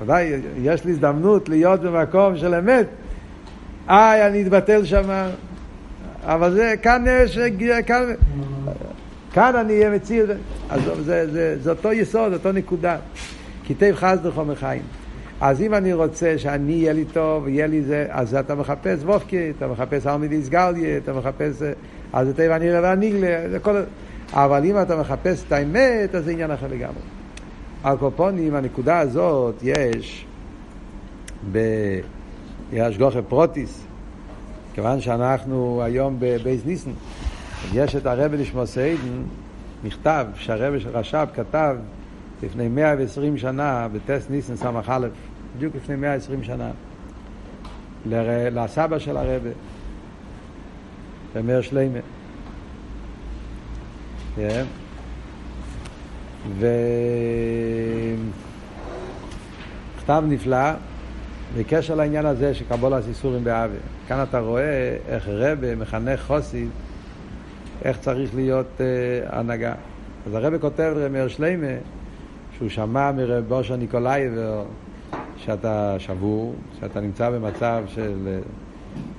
ודאי, 0.03 0.33
יש 0.63 0.85
לי 0.85 0.91
הזדמנות 0.91 1.49
להיות 1.49 1.81
במקום 1.81 2.37
של 2.37 2.55
אמת. 2.55 2.87
איי, 3.89 4.27
אני 4.27 4.43
אתבטל 4.43 4.85
שם. 4.85 5.29
אבל 6.23 6.53
זה, 6.53 6.75
כאן 6.83 7.05
יש, 7.09 7.39
כאן, 7.87 8.03
כאן 9.33 9.57
אני 9.57 9.73
אהיה 9.73 9.91
מציל. 9.91 10.31
אז 10.71 10.81
זה, 10.85 11.03
זה, 11.03 11.33
זה, 11.33 11.57
זה 11.63 11.71
אותו 11.71 11.93
יסוד, 11.93 12.33
אותו 12.33 12.53
נקודה. 12.53 12.97
כתב 13.67 13.93
חסדו 13.95 14.33
חומר 14.33 14.55
חיים. 14.55 14.83
אז 15.41 15.61
אם 15.63 15.75
אני 15.75 15.93
רוצה 15.93 16.39
שאני 16.39 16.73
יהיה 16.73 16.93
לי 16.93 17.05
טוב, 17.05 17.49
יהיה 17.49 17.67
לי 17.67 17.83
זה, 17.83 18.07
אז 18.11 18.35
אתה 18.35 18.55
מחפש 18.55 19.03
וופקי, 19.03 19.53
אתה 19.59 19.67
מחפש 19.67 20.07
ארמידיס 20.07 20.49
גליה, 20.49 20.97
אתה 20.97 21.13
מחפש... 21.13 21.63
אז 22.13 22.27
זה 22.27 22.35
טבע 22.35 22.59
נראה 22.59 22.83
והניגלה, 22.83 23.51
זה 23.51 23.59
כל... 23.59 23.83
אבל 24.33 24.65
אם 24.65 24.83
אתה 24.83 24.97
מחפש 24.97 25.45
את 25.47 25.53
האמת, 25.53 26.15
אז 26.15 26.25
זה 26.25 26.31
עניין 26.31 26.51
אחר 26.51 26.67
לגמרי. 26.67 27.01
על 27.85 27.97
קופונים, 27.97 28.55
הנקודה 28.55 28.99
הזאת 28.99 29.55
יש 29.63 30.27
בהשגחה 32.73 33.19
פרטית, 33.29 33.87
כיוון 34.75 35.01
שאנחנו 35.01 35.83
היום 35.83 36.17
בב' 36.19 36.67
ניסן, 36.67 36.91
יש 37.73 37.97
את 37.97 38.07
הרבי 38.07 38.37
נשמתו 38.37 38.67
עדן, 38.67 39.23
מכתב 39.85 40.27
שהרבי 40.35 40.81
הרש"ב 40.81 41.27
כתב 41.35 41.77
לפני 42.43 42.69
120 42.69 43.39
שנה 43.39 43.89
בט' 43.93 44.31
ניסן 44.31 44.57
ס"א, 44.57 44.99
בדיוק 45.57 45.77
לפני 45.77 45.97
120 45.97 46.43
שנה, 46.43 46.71
לסבא 48.07 48.99
של 48.99 49.17
הרבי, 49.17 49.51
למאיר 51.37 51.61
שלמה. 51.61 51.99
כן? 54.37 54.65
וכתב 59.99 60.23
נפלא 60.29 60.73
בקשר 61.57 61.95
לעניין 61.95 62.27
הזה 62.27 62.55
של 62.55 62.65
קבולת 62.69 63.05
איסורים 63.09 63.45
באוויר. 63.45 63.81
כאן 64.09 64.23
אתה 64.23 64.39
רואה 64.39 64.97
איך 65.09 65.29
רבה 65.29 65.75
מחנך 65.75 66.23
חוסי, 66.23 66.67
איך 67.85 67.99
צריך 67.99 68.35
להיות 68.35 68.67
uh, 68.79 68.83
הנהגה. 69.37 69.75
אז 70.27 70.35
הרבה 70.35 70.59
כותב 70.59 70.95
רמר 70.97 71.29
שליימה, 71.29 71.67
שהוא 72.57 72.69
שמע 72.69 73.13
מרב 73.13 73.45
בושה 73.49 73.77
ניקולאייבר, 73.77 74.65
שאתה 75.37 75.97
שבור, 75.99 76.55
שאתה 76.81 77.01
נמצא 77.01 77.31
במצב 77.31 77.85
של... 77.87 78.39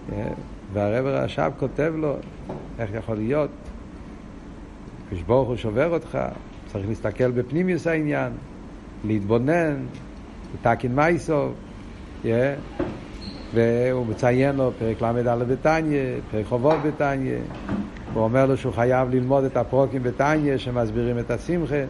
Uh, 0.10 0.13
והרב 0.73 1.06
רש"ב 1.06 1.51
כותב 1.58 1.93
לו, 1.97 2.15
איך 2.80 2.89
יכול 2.93 3.17
להיות 3.17 3.49
כשברוך 5.12 5.48
הוא 5.48 5.56
שובר 5.56 5.93
אותך, 5.93 6.17
צריך 6.65 6.88
להסתכל 6.88 7.32
בפנימיוס 7.32 7.88
העניין, 7.88 8.32
להתבונן, 9.04 9.76
לתקין 10.54 10.96
מייסוב, 10.96 11.54
yeah. 12.24 12.28
והוא 13.54 14.06
מציין 14.06 14.56
לו 14.56 14.72
פרק 14.80 15.02
ל"א 15.02 15.36
בתניא, 15.36 16.02
פרק 16.32 16.46
חובות 16.46 16.78
בתניא, 16.86 17.38
הוא 18.13 18.24
אומר 18.24 18.46
לו 18.46 18.58
שהוא 18.58 18.74
חייב 18.74 19.10
ללמוד 19.10 19.43
את 19.43 19.58
הפרוקים 19.58 20.04
בתניא 20.04 20.58
שמסבירים 20.58 21.20
את 21.20 21.32
השמחה. 21.32 21.84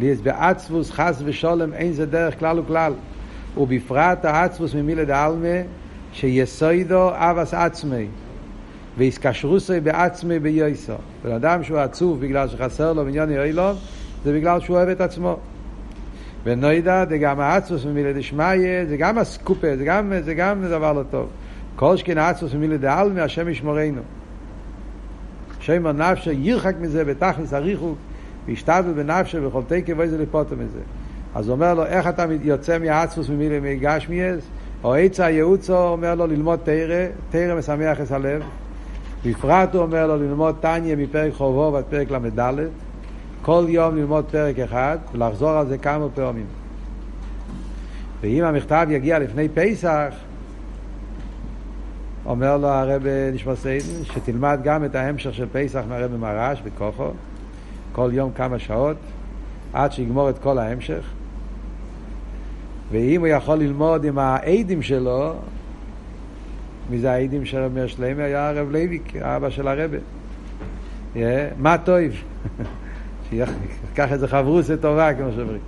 ליאס 0.00 0.20
בעצבוס 0.20 0.90
חס 0.90 1.22
ושולם 1.24 1.72
אין 1.72 1.92
זה 1.92 2.06
דרך 2.06 2.38
כלל 2.38 2.58
וכלל, 2.58 2.92
ובפרט 3.56 4.24
העצבוס 4.24 4.74
ממילה 4.74 5.04
דעלמה 5.04 5.58
שיסוידו 6.12 7.10
אבס 7.14 7.54
עצמי. 7.54 8.06
ואיסקשרוסי 8.98 9.80
בעצמי 9.80 10.38
ביוסו. 10.38 10.92
בן 11.24 11.32
אדם 11.32 11.62
שהוא 11.62 11.78
עצוב 11.78 12.20
בגלל 12.20 12.48
שחסר 12.48 12.92
לו 12.92 13.04
בניון 13.04 13.30
אילון, 13.30 13.76
זה 14.24 14.32
בגלל 14.32 14.60
שהוא 14.60 14.76
אוהב 14.76 14.88
את 14.88 15.00
עצמו. 15.00 15.38
ונוידע 16.44 17.04
זה 17.08 17.18
גם 17.18 17.40
העצמוס 17.40 17.84
ממילה 17.84 18.12
דשמיא, 18.12 18.84
זה 18.88 18.96
גם 18.96 19.18
הסקופה, 19.18 19.76
זה 19.76 19.84
גם, 19.84 20.12
זה 20.24 20.34
גם 20.34 20.64
דבר 20.64 20.92
לא 20.92 21.02
טוב. 21.10 21.28
כל 21.76 21.96
שכן 21.96 22.18
העצמוס 22.18 22.54
ממילה 22.54 22.76
דעלמי, 22.76 23.20
השם 23.20 23.48
ישמורנו. 23.48 24.02
שם 25.60 25.86
הנפשו 25.86 26.30
ירחק 26.30 26.74
מזה 26.80 27.04
בתכלס 27.04 27.52
הריחוק, 27.52 27.98
וישתדל 28.46 28.92
בנפשו 28.96 29.42
וכל 29.42 29.62
תקף 29.68 29.94
ואיזה 29.96 30.18
לפוטו 30.18 30.56
מזה. 30.56 30.80
אז 31.34 31.48
הוא 31.48 31.54
אומר 31.54 31.74
לו, 31.74 31.86
איך 31.86 32.08
אתה 32.08 32.26
יוצא 32.42 32.78
מהעצמוס 32.78 33.28
ממילה 33.28 33.60
מגשמיאס? 33.60 34.44
או 34.84 34.94
עצה 34.94 35.30
ייעוצו 35.30 35.88
אומר 35.88 36.14
לו 36.14 36.26
ללמוד 36.26 36.58
תרא, 36.64 37.06
תרא 37.30 37.58
משמח 37.58 38.00
את 38.00 38.12
הלב, 38.12 38.42
בפרט 39.24 39.74
הוא 39.74 39.82
אומר 39.82 40.06
לו 40.06 40.16
ללמוד 40.16 40.56
טניה 40.60 40.96
מפרק 40.96 41.32
חובו 41.34 41.70
ועד 41.72 41.84
פרק 41.84 42.10
ל"ד, 42.10 42.54
כל 43.42 43.64
יום 43.68 43.96
ללמוד 43.96 44.24
פרק 44.30 44.58
אחד 44.58 44.98
ולחזור 45.12 45.50
על 45.50 45.66
זה 45.66 45.78
כמה 45.78 46.06
פעמים. 46.14 46.46
ואם 48.20 48.44
המכתב 48.44 48.86
יגיע 48.90 49.18
לפני 49.18 49.48
פסח, 49.48 50.14
אומר 52.26 52.56
לו 52.56 52.68
הרב 52.68 53.02
נשמע 53.32 53.56
סיידן, 53.56 54.04
שתלמד 54.04 54.60
גם 54.64 54.84
את 54.84 54.94
ההמשך 54.94 55.34
של 55.34 55.46
פסח 55.52 55.82
מהרב 55.88 56.16
מרש 56.16 56.60
בכוחו, 56.60 57.10
כל 57.92 58.10
יום 58.12 58.32
כמה 58.32 58.58
שעות, 58.58 58.96
עד 59.72 59.92
שיגמור 59.92 60.30
את 60.30 60.38
כל 60.38 60.58
ההמשך. 60.58 61.04
ואם 62.90 63.20
הוא 63.20 63.28
יכול 63.28 63.56
ללמוד 63.58 64.04
עם 64.04 64.18
ה 64.18 64.27
איידעם 64.27 64.82
שלו, 64.82 65.34
מי 66.90 66.98
זה 66.98 67.12
ה 67.12 67.17
איידעם 67.17 67.44
של 67.44 67.58
רבי 67.58 67.88
שלמה? 67.88 68.24
היה 68.24 68.48
הרב 68.48 68.70
לייביק, 68.70 69.12
האבא 69.20 69.50
של 69.50 69.68
הרבי. 69.68 69.98
מה 71.58 71.78
טוב? 71.78 71.98
שייקח 73.30 74.12
איזה 74.12 74.28
חברותא 74.28 74.76
טובה, 74.76 75.14
כמו 75.14 75.28
שאומרים. 75.36 75.60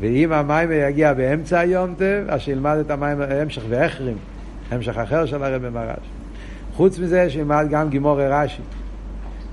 ואם 0.00 0.32
המים 0.32 0.68
יגיע 0.72 1.12
באמצע 1.12 1.58
היום 1.58 1.94
טב, 1.94 2.24
אז 2.28 2.40
שילמד 2.40 2.76
את 2.76 2.90
המים, 2.90 3.20
המשך 3.20 3.62
והחרים, 3.68 4.16
המשך 4.70 4.98
אחר 4.98 5.26
של 5.26 5.42
הרבי 5.42 5.68
מהר"ש. 5.68 6.06
חוץ 6.74 6.98
מזה, 6.98 7.30
שילמד 7.30 7.66
גם 7.70 7.88
גמרא 7.88 8.28
רש"י, 8.28 8.62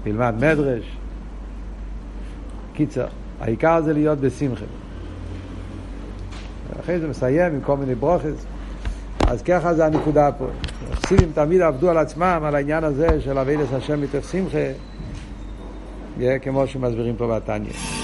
ילמד 0.06 0.34
מדרש. 0.38 0.98
קיצר, 2.74 3.08
העיקר 3.42 3.82
זה 3.82 3.94
להיות 3.94 4.20
בשמחה. 4.20 4.66
אחרי 6.80 7.00
זה 7.00 7.08
מסיים 7.08 7.54
עם 7.54 7.62
כל 7.62 7.78
מיני 7.78 7.96
ברוכס. 7.96 8.46
אז 9.32 9.42
ככה 9.42 9.74
זה 9.74 9.86
הנקודה 9.86 10.30
פה. 10.32 10.46
החסידים 10.92 11.32
תמיד 11.34 11.62
עבדו 11.62 11.90
על 11.90 11.98
עצמם, 11.98 12.42
על 12.46 12.56
העניין 12.56 12.84
הזה 12.84 13.22
של 13.22 13.38
אבידס 13.38 13.74
השם 13.74 14.02
מתוך 14.02 14.26
שמחה, 14.32 14.58
כמו 16.42 16.68
שמסבירים 16.68 17.16
פה 17.16 17.28
בתניא. 17.28 18.01